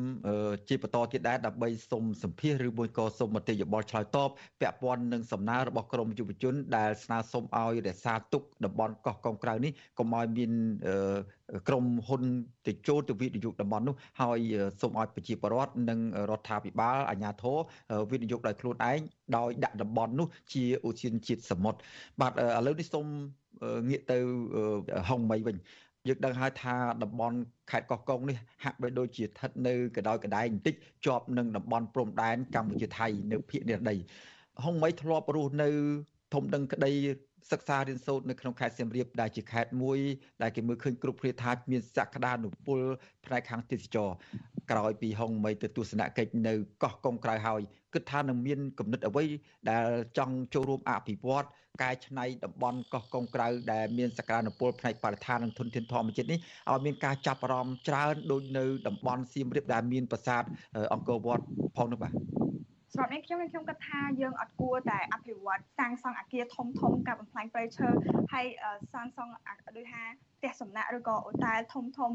[0.69, 4.29] ជាបន្តទៀតដែរដើម្បីសុំសម្ភាសឬមួយក៏សុំមតិយោបល់ឆ្លើយតប
[4.61, 10.51] ពាក់ព័ន្ធនឹងសំណើរបស់ក្រមយុវជន ដែលស្នើសុំឲ្យរក្សាទុកតំបន់កោះកុងក្រៅនេះកុំឲ្យមាន
[11.67, 12.23] ក្រមហ៊ុន
[12.67, 14.39] ទៅចូលទៅវិនិយោគតំបន់នោះហើយ
[14.81, 15.99] សូមឲ្យប្រជាពលរដ្ឋនិង
[16.29, 17.57] រដ្ឋាភិបាលអាជ្ញាធរ
[18.11, 18.99] វិនិយោគដោយខ្លួនឯង
[19.37, 21.79] ដោយដាក់តំបន់នោះជាឧទ្យានជាតិសមុទ្រ
[22.21, 23.07] បាទឥឡូវនេះសូម
[23.89, 24.17] ងាកទៅ
[25.09, 25.57] ហុងមីវិញ
[26.07, 27.37] យើងដឹងហើយថាតំបន់
[27.71, 33.95] ខេត្តកោះកុងនេះហាក់បីដូចជាស្ថិតនៅកដោយកដែងបន្តិចជាប់នឹងតំបន់ព្រំដែនកម្ពុជាថៃនៅភូមិនិរដី
[34.63, 35.69] ហុងមីធ្លាប់រស់នៅ
[36.33, 36.91] ធំដឹងក្តី
[37.51, 39.99] សិក្សារៀនសូត្រនៅក្នុងខេត្តសៀមរាបដែលជាខេត្តមួយ
[40.41, 42.79] ដែលគេមើលឃើញគ្រប់គ្នាថាមានសក្តានុពល
[43.25, 44.09] ផ្នែកខាងទេសចរ
[44.71, 47.61] ក្រោយពីហុងមីទៅទស្សនកិច្ចនៅកោះកុងក្រៅហើយ
[47.93, 49.25] គិតថានឹងមានគំនិតអ្វី
[49.69, 51.47] ដែលចង់ចូលរួមអភិវឌ្ឍ
[51.81, 56.39] កែច្នៃតំបន់កោះកុងក្រៅដែលមានសក្តានុពលផ្នែកបរិស្ថាននិងធនធានធម្មជាតិនេះ
[56.71, 60.43] ឲ្យមានការចាប់អារម្មណ៍ច្រើនដូចនៅតំបន់សៀមរាបដែលមានប្រាសាទ
[60.93, 61.43] អង្គរវត្ត
[61.77, 62.13] ផងនោះបាទ
[62.93, 67.87] សម្រាប់នេះខ្ញុំខ្ញុំគិតថាយើងអត់គួរតែអភិវឌ្ឍសាងសង់អគារធំធំការបំផ្លាញព្រៃឈើ
[68.33, 68.45] ហើយ
[68.93, 69.31] សាងសង់
[69.77, 70.03] ដូចថា
[70.37, 72.11] ផ្ទះសំណាក់ឬក៏អូតែលធំធំ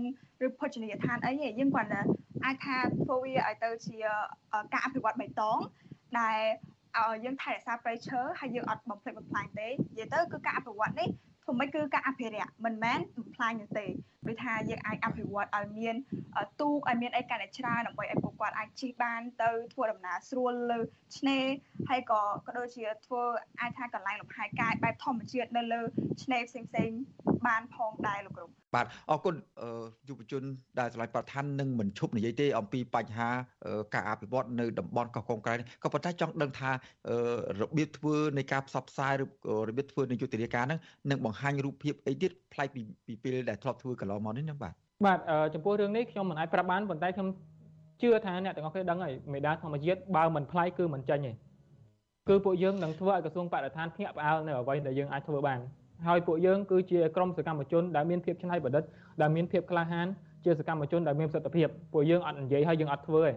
[0.46, 2.00] ឬភោជនីយដ្ឋានអីយើងគ្រាន់តែ
[2.44, 3.96] អាចថាធ្វើវាឲ្យទៅជា
[4.72, 5.58] ការអភិវឌ្ឍបៃតង
[6.20, 6.40] ដែល
[7.24, 11.08] យើងថែរក្សាព្រៃឈើហើយយើងអត់បំផ្លិចបំផ្លាញទេនិយាយទៅគឺការអភិវឌ្ឍនេះ
[11.42, 13.86] ធ្វើម៉េចគឺការអភិរក្សមិនមែនបំផ្លាញនោះទេ
[14.28, 15.96] ដូចថាយើងអាចអភិវឌ្ឍឲ្យមាន
[16.60, 20.78] ទូកឲ្យមានអីកាន់តែច្រើនដើម្បីឲ្យពួកគាត់អាចជិះបាន ទៅធ្វើដំណើរស្រួលលើ
[21.18, 21.44] ឆ្នេរ
[21.88, 23.22] ហើយក៏ក៏ដូចជាធ្វើ
[23.60, 25.80] អាចថាកន្លែងលំហែកាយបែបធម្មជាតិនៅលើ
[26.22, 26.90] ឆ្នេរផ្សេងផ្សេង
[27.46, 29.34] បានផងដែរលោកគ្រូបាទអរគុណ
[30.08, 30.42] យុវជន
[30.78, 33.28] ដែលឆ្លៃប្រធាននឹងមិនឈប់និយាយទេអំពីបញ្ហា
[33.94, 36.70] ការអភិវឌ្ឍនៅតំបន់កោះកុងក្រៅនេះក៏ប៉ុន្តែចង់ដឹងថា
[37.60, 39.24] របៀបធ្វើនៃការផ្សព្វផ្សាយឬ
[39.68, 40.80] របៀបធ្វើនៃយុទ្ធនាការហ្នឹង
[41.10, 42.68] នឹងបង្ហាញរូបភាពអីទៀតប្លែក
[43.06, 44.74] ពីពេលដែលធ្លាប់ធ្វើកន្លងមកនេះណាបាទ
[45.04, 45.18] បាទ
[45.54, 47.28] ចំពោះរឿងនេះខ្ញុំមិនអាចប្រាប់បានប៉ុន្តែខ្ញុំ
[48.02, 51.32] ជឿថាអ្នកទាំងអស់គ្នាដឹងហើយមេដាធម្មជាតិបើមិនប្លែកគឺមិនចាញ់ទេ
[52.28, 55.58] គឺពួកយើងនឹងធ្វើឲ្យក្រសួងបរិស្ថានភ្ញាក់ផ្អើលនៅអ្វីដែលយើងអាចធ្វើបាន
[56.06, 58.84] ហើយពួកយើងគឺជាក្រុមសកម្មជនដែលមានភាពច្នៃប្រឌិត
[59.20, 60.06] ដែលមានភាពក្លាហាន
[60.44, 63.32] ជាសកម្មជនដែលមានប្រសិទ្ធភាពពួកយើងអត់និយាយហើយយើងអត់ធ្វើទេ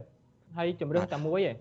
[0.57, 1.55] ហើយជំរឿនតែមួយឯង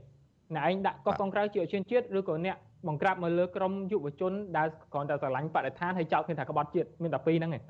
[0.55, 2.57] អ្នកឯងដាក់កោះកុងក្រៅជាឧឈានជាតិឬក៏អ្នក
[2.89, 7.63] បង្ក្រាបមកលើក្រុមយុវជនដែលគ្រាន់តែស្រឡាញ់បរិស្ថានហើយចោទគ្នាថាក្បត់ជាតិមានតែពីរហ្នឹងឯង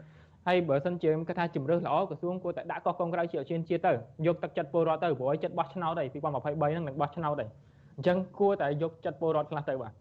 [0.48, 3.92] ហើយបើសិនជាគាត់ថាជំរឿសល្អក្រសួងគួរតែដាក់កោះកុងក្រៅជាឧឈានជាតិទៅ
[4.26, 7.50] យកទឹកចិត្តពលរដ្ឋទៅព្រោះឲ្យចិត្តបោះឆ្នោតហើយ2023ហ្នឹងនឹងបោះឆ្នោតហើយ
[7.96, 9.92] អញ្ចឹងគួរតែយកចិត្តពលរដ្ឋខ្លះទៅបាទ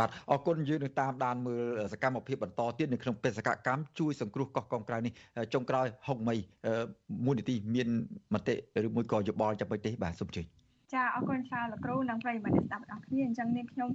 [0.00, 5.12] បាទអរគុណយើងនឹងតាមដានមើលសកម្មភាពបន្តទៀតនៅក្នុងបេសកកម្មជួយសង្គ្រោះកោះកុងក្រៅនេះ
[5.54, 6.36] ចុងក្រោយហុកមី
[7.26, 7.88] មួយនីតិមាន
[8.34, 8.54] មតិ
[8.86, 10.46] ឬមួយក៏យោបល់ចាំមិនទេបាទសូមជួយ
[10.94, 13.90] ចាអរគុណច្រើនលោកគ្រូនិងប្រិយមិត្តស្ដាប់បងប្អូនគ្នាអញ្ចឹងនាងខ្ញុំ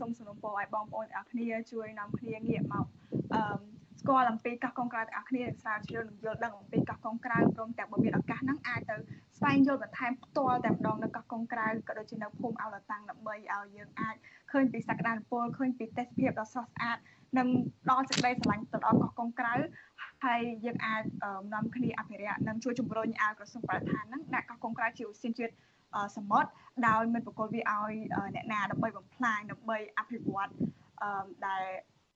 [0.00, 2.86] សូមសំណូមពរឲ្យបងប្អូនទាំងអស់គ្នាជួយនាំគ្នាងាកមក
[3.34, 3.73] អឺ
[4.04, 8.96] ស្គាល់អំពីកោះកុងក្រៅទាំងអស់គ្នាស្រាវជ្រាវនិងយល់ដឹងអំពីកោះកុងក្រៅព្រមទាំងបើមានឱកាសហ្នឹងអាចទៅ
[9.38, 14.16] ស្វែងយល់បន្ថែមផ្ទាល់តែម្ដងនៅកោះកុងក្រៅក៏ដូចជានៅភូមិអោលតាំងដើម្បីឲ្យយើងអាច
[14.52, 16.98] ឃើញពីសក្តានុពលឃើញពីទេសភាពដ៏ស្រស់ស្អាត
[17.38, 17.48] និង
[17.90, 19.54] ដល់សេចក្តីស្រឡាញ់ទៅដល់កោះកុងក្រៅ
[20.24, 21.02] ហើយយើងអាច
[21.54, 25.52] នាំគ្នាអភិរក្សនិងជួយជំរុញឲ្យក្រសួងបរិស្ថានហ្នឹងដាក់កោះកុងក្រៅជាឧស្សាហជាតិ
[26.16, 26.48] សមុទ្រ
[26.88, 27.94] ដោយមិនបកគលវាឲ្យ
[28.34, 30.50] អ្នកណាដើម្បីបំផ្លាញដើម្បីអភិវឌ្ឍ
[31.46, 31.64] ដែល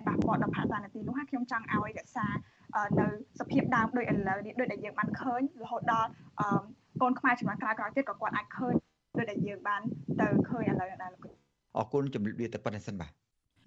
[0.06, 2.26] ប៉ះពាល់ដល់ផាសានទីនោះហើយខ្ញុំចង់ឲ្យរក្សា
[3.00, 3.06] នៅ
[3.40, 6.10] សភាពដើមដូចឥឡូវនេះដូចដែលយើងបានឃើញរហូតដល់
[7.02, 8.74] កូនខ្មែរចំនួនក្រោយៗទៀតក៏គាត់អាចឃើញ
[9.18, 9.80] ដូចដែលយើងបាន
[10.20, 11.26] ទៅឃើញឥឡូវដែរលោក
[11.76, 13.12] អរគុណជំរាបលាតែប៉ុណ្្នេះសិនបាទ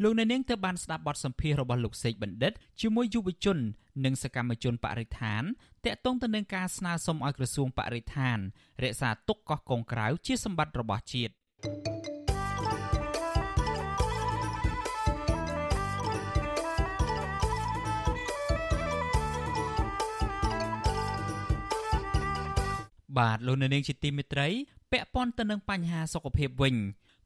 [0.04, 2.52] លោកអ្នកនាងទើបបានស្ដាប់បទសម្ភាសន៍របស់លោកសេកបណ្ឌិត
[2.82, 3.58] ជាមួយយុវជន
[4.06, 5.44] និងសកម្មជនបរិស្ថាន
[5.86, 8.38] តាក់ទងទៅនឹងការស្នើសុំឲ្យក្រសួងបរិស្ថាន
[8.84, 12.21] រក្សាទុកកោះកុងក្រៅជាសម្បត្តិរបស់ជាតិ
[23.18, 24.48] បាទលោកនៅនាងជាទីមេត្រី
[24.92, 26.76] ពាក់ព័ន្ធទៅនឹងបញ្ហាសុខភាពវិញ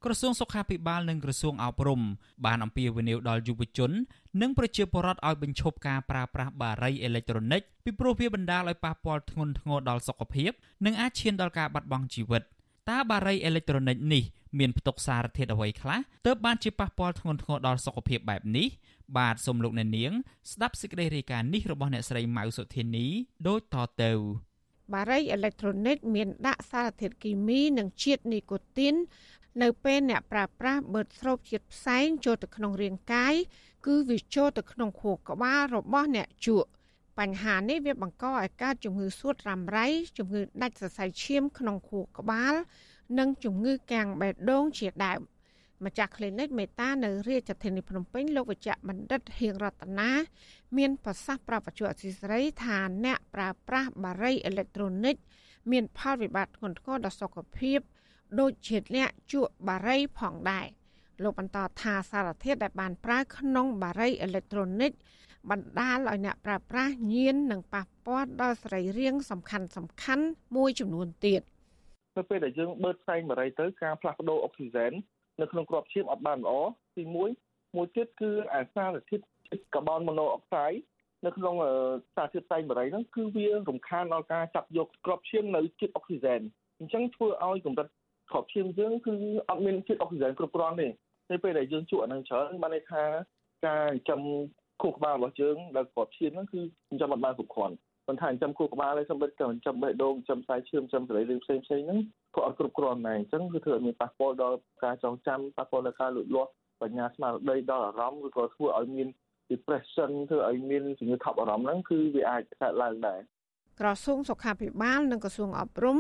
[0.04, 2.02] ក្រសួងសុខាភិបាលនិងក្រសួងអប់រំ
[2.46, 3.92] បានអំពាវនាវដល់យុវជន
[4.42, 10.52] និងប្រជាពលរដ្ឋឲ្យបញ្ឈប់ការប្រើប្រាស់បារីអេឡិចត្រូនិកពីព្រោះវាបណ្ដាលឲ្យប៉ះពាល់ធ្ងន់ធ្ងរដល់សុខភាព
[10.86, 12.44] និងអាចឈានដល់ការបាត់បង់ជីវិត
[12.90, 14.24] តើបារីអេឡិចត្រូនិកនេះ
[14.60, 18.68] មានផ្ទុកសារធាតុអ្វីខ្លះទើបបានជាប៉ះពាល់ធ្ងន់ធ្ងរដល់សុខភាពបែបនេះ
[19.18, 20.12] បាទសូមលោកអ្នកនាង
[20.52, 23.06] ស្ដាប់សេចក្តីរាយការណ៍នេះរបស់អ្នកស្រីម៉ៅសុធានី
[23.48, 24.12] ដូចតទៅ
[24.94, 28.96] បារីអេឡិចត្រូនិកមានដាក់សារធាតុគីមីនិងជាតិនីកូទីន
[29.62, 33.36] នៅពេលអ្នកប្រើប្រាស់បឺតស្រូបជាតិផ្សែងចូលទៅក្នុងរាងកាយ
[33.86, 36.70] គឺវាចូលទៅក្នុងខួរក្បាលរបស់អ្នកជក់
[37.20, 42.54] បញ្ហានេះវាបង្កឲ្យកើតជំងឺសួតរ៉ាំរ៉ៃជំងឺដាច់សរសៃឈាមក្នុងខួរក្បាល
[43.20, 45.22] និងជំងឺកាំងបេះដូងជាដើម
[45.84, 50.10] ម្ចាស់ clinic មេតានៅរាជធានីភ្នំពេញលោកវិជ្ជបណ្ឌិតហៀងរតនា
[50.78, 55.16] មានប្រសាសន៍ប្រាប់បច្ចុប្បន្នអសីស្រីថាអ្នកប្រើប្រាស់បារីអេឡិចត្រូនិក
[55.72, 57.80] មានផលវិបាកធ្ងន់ធ្ងរដល់សុខភាព
[58.40, 60.68] ដូចជាអ្នកជក់បារីផងដែរ
[61.24, 64.92] លោកបន្តថាសារធាតុដែលបានប្រើក្នុងបារីអេឡិចត្រូនិក
[65.50, 71.42] បណ្ដាលឲ្យអ្នកប្រើប្រាស់ញៀននិងប៉ះពាល់ដល់សរីរាង្គសំខាន់សំខាន់មួយចំនួនទៀត
[72.18, 74.94] នៅពេលដែលយើងបឺតផ្សែងបារីទៅការផ្លាស់ប្ដូរអុកស៊ីហ្សែន
[75.42, 76.54] នៅក្នុងក្របឈាមអត់បានល្អ
[76.96, 77.16] ទី1
[77.76, 79.24] មួយទៀតគឺអាសារធាតុ
[79.76, 80.72] កាបូនម៉ូណូអុកសាយ
[81.26, 81.56] នៅក្នុង
[82.16, 86.42] សារធាតុផ្សែងបារីហ្នឹងគឺវារំខានដល់ការចាប់យកក្របឈាមនៅជាតិអុកស៊ីហ្សែន
[86.80, 87.88] អញ្ចឹងធ្វើឲ្យកម្រិត
[88.32, 89.16] ក្របឈាមយើងគឺ
[89.50, 90.88] អត់មានជាតិអុកស៊ីហ្សែនគ្រប់គ្រាន់ទេ
[91.32, 93.04] នៅពេលដែលយើងជក់អានឹងច្រើនបានន័យថា
[93.66, 94.22] ការចិញ្ចឹម
[94.82, 97.76] ខួរក្បាលរបស់យើងដែលក្របឈាមហ្នឹងគឺចិញ្ចឹមអត់បានគ្រប់គ្រាន់
[98.08, 102.00] មិនថាចិញ្ចឹមខួរក្បាលទេសូម្បីតែចិញ្ចឹមបេះដូងចិញ្ចឹមខ្សែឈាមចិញ្ចឹមសរីរាង្គផ្សេងផ្សេងហ្នឹង
[102.36, 109.08] ក៏អត់គ្រប់គ្រាន់ដែរអញ្ចឹងគឺធ្វើឲ្យមានប៉ះពាល់ដល់ការចងចាំប៉ះពាល់ដល់ការលូតលាស់បញ្ញាស្មារតីដល់អារម្មណ៍ឬក៏ធ្វើឲ្យមាន
[109.52, 113.20] depression ធ្វើឲ្យមានជំងឺថប់អារម្មណ៍ហ្នឹងគឺវាអាចកើតឡើងដែរ
[113.80, 115.98] ក្រសួងសុខាភិបាលនិងក្រសួងអប់រំ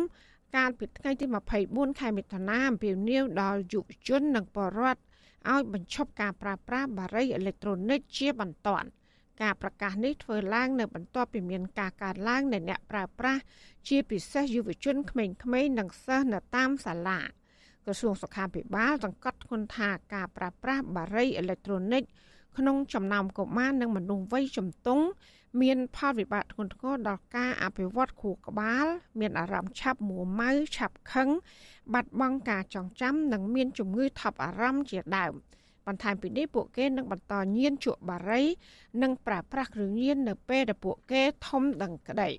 [0.55, 1.25] កាលពីថ្ងៃទី
[1.63, 5.01] 24ខែមិថុនាអំពាវនាវដល់យុវជននិងពលរដ្ឋ
[5.51, 8.87] ឲ្យបញ្ឈប់ការប្រើប្រាស់បារីអេឡិចត្រូនិកជាបន្ទាន់
[9.41, 13.41] ការប្រកាសនេះធ្វើឡើងនៅបន្ទាប់ពីមានការកើនឡើងនៃអ្នកប្រើប្រាស់
[13.87, 17.19] ជាពិសេសយុវជនក្មេងៗនិងសិស្សនៅតាមសាលា
[17.85, 22.03] ក្រសួងសុខាភិបាលសង្កត់ធ្ងន់ថាការប្រើប្រាស់បារីអេឡិចត្រូនិក
[22.57, 25.05] ក្នុងចំណោមកុមារនិងមនុស្សវ័យជំទង់
[25.61, 28.85] មានផលវិបាកធ្ងន់ធ្ងរដល់ការអភិវឌ្ឍខួរក្បាល
[29.19, 31.29] មានអារម្មណ៍ឆាប់មួម៉ៅឆាប់ខឹង
[31.93, 35.33] បាត់បង់ការចងចាំនិងមានជំងឺថប់អារម្មណ៍ជាដើម
[35.87, 38.43] បន្ថែមពីនេះពួកគេនឹងបន្តញៀនជក់បារី
[39.01, 42.29] និងប្រើប្រាស់គ្រឿងញៀននៅពេលដែលពួកគេធំដឹងក្តី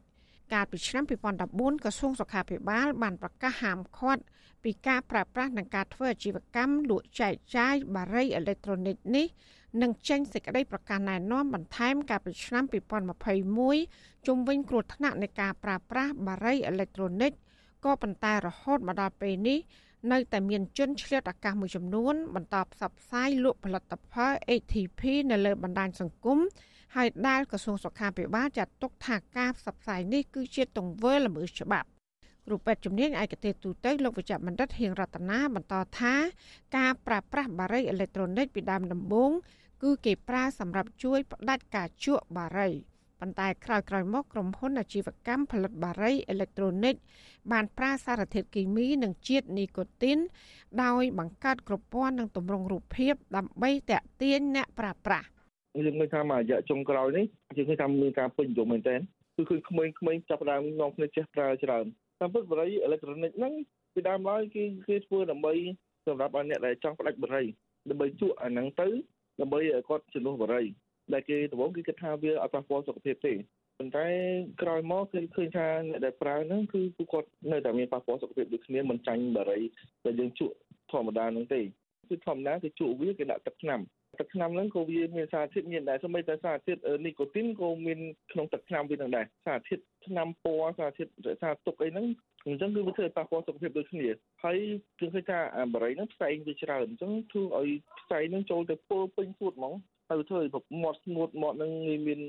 [0.52, 1.04] កាលពីឆ្នាំ
[1.44, 4.22] 2014ក្រសួងសុខាភិបាលបានប្រកាសហាមឃាត់
[4.64, 9.26] ពីការប្រើប្រាស់និងការធ្វើអាជីវកម្មលក់ចែកចាយបារីអេឡិចត្រូនិកនេះ
[9.82, 12.64] នឹងចេញសេចក្តីប្រកាសណែនាំបន្ថែមកាលពីឆ្នាំ
[13.44, 17.32] 2021ជុំវិញគ្រោះថ្នាក់នៃការប្រើប្រាស់បារីអេឡិចត្រូនិក
[17.84, 19.58] ក៏ប៉ុន្តែរហូតមកដល់ពេលនេះ
[20.12, 25.00] នៅតែមានជនឆ្លៀតឱកាសមួយចំនួន បន្តផ្សព្វផ្សាយលក់ផលិតផល ATP
[25.30, 26.38] នៅលើបណ្ដាញសង្គម
[26.96, 31.88] ហើយដែលក្រសួងសុខាភិបាលចាត់ទុកថាការផ្សព្វផ្សាយនេះគឺជាទង្វើល្មើសច្បាប់
[32.46, 36.14] គ្រូពេទ្យជំនាញឯកទេសទូទៅលោកវិជ្ជបណ្ឌិតហៀងរតនាបន្តថា
[36.76, 39.30] ការប្រើប្រាស់បារីអេឡិចត្រូនិកពីដើមដំបូង
[39.82, 42.68] គឺគេប្រើសម្រាប់ជួយផ្ដាច់ការជក់បារី
[43.20, 46.94] ប៉ុន្តែក្រោយៗមកក្រុមហ៊ុនអាជីវកម្មផលិតបារីអេឡិចត្រូនិក
[47.52, 50.18] បានប្រើសារធាតុគីមីនិងជាតិនីកូទីន
[50.82, 55.26] ដោយបង្កើតគ្រប់ព័ន្ធនិងទម្រង់រូបភាពដើម្បីតាក់ទាញអ្នកប្រើប្រាស់
[55.86, 59.00] យើងមើលថាមួយរយៈចុងក្រោយនេះយើងឃើញថាមានការពេញនិយមមែនទែន
[59.36, 61.84] គឺឃើញក្មេងៗចាប់ផ្ដើមនាំគ្នាចេះប្រើច្រើន
[62.20, 63.52] តាមពិតបរិយអេឡិចត្រូនិកហ្នឹង
[63.94, 65.54] ពីដើមឡើយគេគេធ្វើដើម្បី
[66.06, 67.46] សម្រាប់ឲ្យអ្នកដែលចង់ផ្ដាច់បរិយ
[67.90, 68.88] ដើម្បីជក់អាហ្នឹងទៅ
[69.40, 70.66] ដើម្បីឲ្យគាត់ជំនួសបរិយ
[71.12, 73.34] ដែលគេដំបូងគេគិតថាវាអត់ប៉ះពាល់សុខភាពទេ
[73.78, 74.06] ប៉ុន្តែ
[74.62, 79.60] ក្រោយមកគឺឃើញថាអ្នកដែលប្រើហ្នឹងគឺពួកគាត់នៅតែមានប៉ះពាល់សុខភាពដូចគ្នាមិនចាញ់បារី
[80.04, 80.54] ដែលយើងជក់
[80.92, 81.60] ធម្មតាហ្នឹងទេ
[82.08, 83.80] គឺធម្មតាគេជក់វាគេដាក់ទឹកថ្នាំ
[84.20, 87.98] ទឹកថ្នាំហ្នឹងក៏វាមានសារធាតុមានដែរសូម្បីតែសារធាតុនីកូទីនក៏មាន
[88.32, 92.06] ក្នុងទឹកថ្នាំវានឹងដែរសារធាតុថ្នាំពណ៌សារធាតុរក្សាទុកអីហ្នឹង
[92.46, 94.08] អញ្ចឹងគឺវាធ្វើឲ្យប៉ះពាល់សុខភាពដូចគ្នា
[94.44, 94.58] ហើយ
[95.00, 99.74] គឺឃើញថាអាបារីហ្នឹងផ្សែងវាច្រើនអញ្ចឹងធ្វើឲ្យផ្សែងហ្នឹងចូលទៅពុលពេញសួតហ្មង
[100.08, 100.50] ហើយធ្វើឲ្យ
[100.82, 101.72] មាត់ស្ងួតមាត់ហ្នឹង
[102.06, 102.20] មាន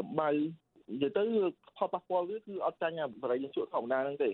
[0.00, 1.22] ដំបៅនិយាយទៅ
[1.76, 4.30] ផលប៉ះពាល់វាគឺអត់ចាញ់អាបារីយើងជក់ធម្មតាហ្នឹងទេ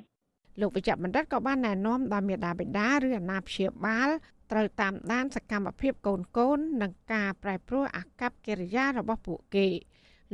[0.60, 4.08] លោកវិជ្ជបណ្ឌិតក៏បានណែនាំដល់មេដាបេដាឬអាណាព្យាបាល
[4.52, 9.66] ត្រូវតាមដានសកម្មភាពកូនកូននិងការប្រែប្រួលអាកប្បកិរិយារបស់ពួកគេ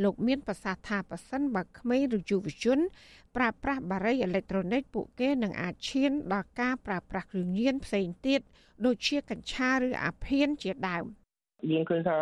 [0.02, 2.78] លោកមានប្រសាសន៍ថាប៉ះសិនបើក្មេងឬយុវជន
[3.36, 8.40] ប្រើប្រាស់បារីអេឡិចត្រូនិកពួកគេនឹងអាចឈានដល់ការប្រើប្រាស់គ្រឿងញៀនផ្សេងទៀត
[8.84, 11.04] ដូចជាកញ្ឆាឬអាភៀនជាដើម
[11.70, 12.18] យើងឃើញថា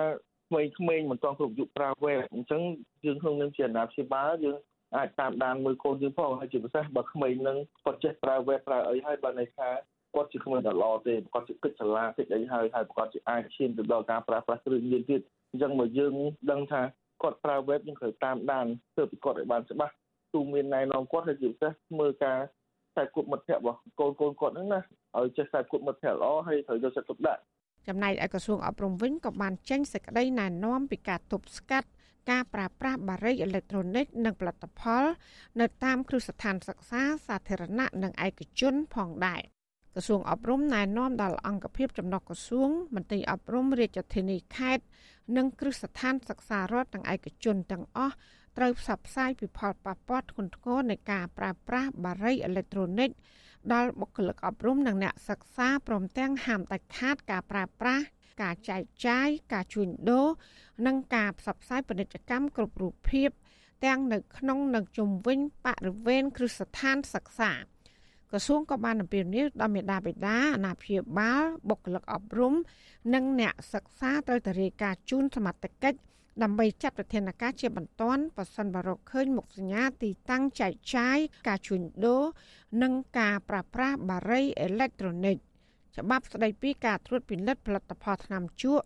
[0.48, 2.62] ក្មេងៗមិនទាន់គ្រប់យុគប្រើវេអញ្ចឹង
[3.06, 4.56] យើងក្នុងនាមជាអាណាព្យាបាលយើង
[4.96, 9.68] អាចតាមដានមើលកូនយើងផងហើយជាពិសេសបើក្មេងនឹងគាត់ចេះប្រើវេប្រើអីហើយបើន័យថា
[10.14, 15.20] គាត់ជាក្មេងដ៏ល្អទេគាត់ជាគិតឆ្លាតគិតអីហើយហើយគាត់ជាអាចឈានទៅដល់ការប្រើប្រាស់គ្រឿងញៀនទៀត
[15.50, 16.14] អញ្ចឹងមកយើង
[16.50, 16.82] ដឹងថា
[17.22, 19.94] គាត់ប្រើ web យើងត្រូវតាមដានធ្វើពីគាត់ឲ្យបានច្បាស់
[20.34, 22.38] ទូមានណែនាំគាត់ហើយជាពិសេសមើលការ
[22.92, 24.80] ខ្សែគប់មិត្តភ័ក្តិរបស់កូនកូនគាត់ហ្នឹងណា
[25.18, 27.42] ឲ្យចេះខ្សែគប់មិត្តភ័ក្តិល្អហើយត្រូវយកចិត្តទុកដាក់
[27.88, 31.88] ចំណែកឯក្រសួងអប់រំវិញក៏បានចេញសេចក្តីណែនាំពីការទប់ស្កាត់
[32.30, 35.04] ការប្រើប្រាស់បារីអេឡិចត្រូនិកនិងផលិតផល
[35.60, 39.42] នៅតាមគ្រឹះស្ថានសិក្សាសាធារណៈនិងឯកជនផងដែរ
[39.94, 44.84] ក្រសួងអប់រំណែនាំដល់អង្គភាពចំណុះក្រសួងមន្ត្រីអប់រំរាជធានីខេត្ត
[45.36, 48.14] និងគ្រឹះស្ថានសិក្សារដ្ឋនិងឯកជនទាំងអស់
[48.56, 53.10] ត្រូវផ្សព្វផ្សាយពីផលប៉ះពាល់ធ្ងន់ធ្ងរនៃការប្រើប្រាស់បារីអេឡិចត្រូនិក
[53.72, 58.04] ដល់បុគ្គលិកអប់រំនិងអ្នកសិក្សាព្រមទាំងហាមដាច់ខាតការប្រើប្រាស់
[58.42, 60.28] ការចែកចាយការជួញដូរ
[60.86, 63.30] និងការផ្សព្វផ្សាយពាណិជ្ជកម្មគ្រប់រូបភាព
[63.84, 67.52] ទាំងនៅក្នុងនិងជុំវិញបរិវេណគ្រឹះស្ថានសិក្សា
[68.30, 72.54] ក្រសួងក៏បានអំពាវនាវដល់មេដាបេដាអាណាព្យាបាលបុគ្គលិកអប់រំ
[73.14, 75.98] និងអ្នកសិក្សាត្រូវតែរាយការណ៍ជូនសមត្ថកិច្ច
[76.42, 81.18] ដើម្បីចាត់វិធានការជាបន្ទាន់ប៉ះសិនបរកឃើញមុខសញ្ញាទីតាំងចែកចាយ
[81.48, 82.24] ការជួញដូរ
[82.82, 85.36] និងការប្រើប្រាស់បារីអេឡិចត្រូនិក
[85.96, 88.84] ច្បាប់ស្តីពីការត្រួតពិនិត្យផលិតផលថ្នាំជក់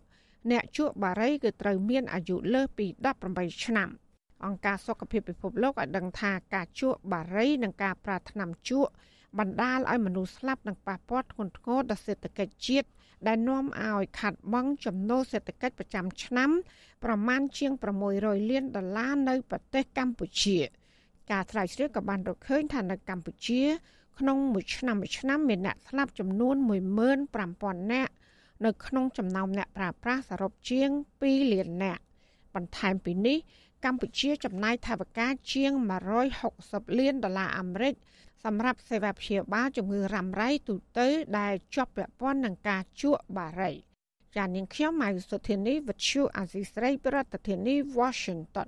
[0.51, 2.85] អ្នកជក់បារីគឺត្រូវមានអាយុលើសពី
[3.25, 3.89] 18ឆ្នាំ
[4.45, 8.91] អង្គការសុខភាពពិភពលោកឲ្យដឹងថាការជក់បារីនិងការប្រើថ្នាំជក់
[9.39, 12.87] បណ្ដាលឲ្យមនុស្សស្លាប់និងប៉ះពាល់ធ្ងន់ធ្ងរដល់សេដ្ឋកិច្ចជាតិ
[13.27, 16.49] ដែលនាំឲ្យខាត់បង់ចំណូលសេដ្ឋកិច្ចប្រចាំឆ្នាំ
[17.03, 17.71] ប្រមាណជាង
[18.11, 20.57] 600លានដុល្លារនៅប្រទេសកម្ពុជា
[21.31, 23.61] ការស្រាវជ្រាវក៏បានរកឃើញថានៅកម្ពុជា
[24.19, 26.55] ក្នុងមួយឆ្នាំមួយឆ្នាំមានអ្នកស្លាប់ចំនួន
[27.19, 28.13] 15000នាក់
[28.65, 30.89] នៅក្នុងចំណោមអ្នកប្រើប្រាស់សរុបជាង
[31.21, 32.01] 2លាននាក់
[32.55, 33.37] បន្ថែមពីនេះ
[33.85, 35.71] កម្ពុជាចំណាយថវិកាជាង
[36.35, 37.93] 160លានដុល្លារអាមេរិក
[38.43, 41.07] សម្រាប់សេវាព្យាបាលជំងឺរ៉ាំរ៉ៃទូទៅ
[41.39, 43.71] ដែលជាប់ពាក់ព័ន្ធនឹងការជក់បារី
[44.35, 47.17] ចានាងខ្ញុំម៉ៃសុធានីវិទ្យុអាស៊ីស្រីប្រ
[47.47, 48.67] ធានាធិបតី Washington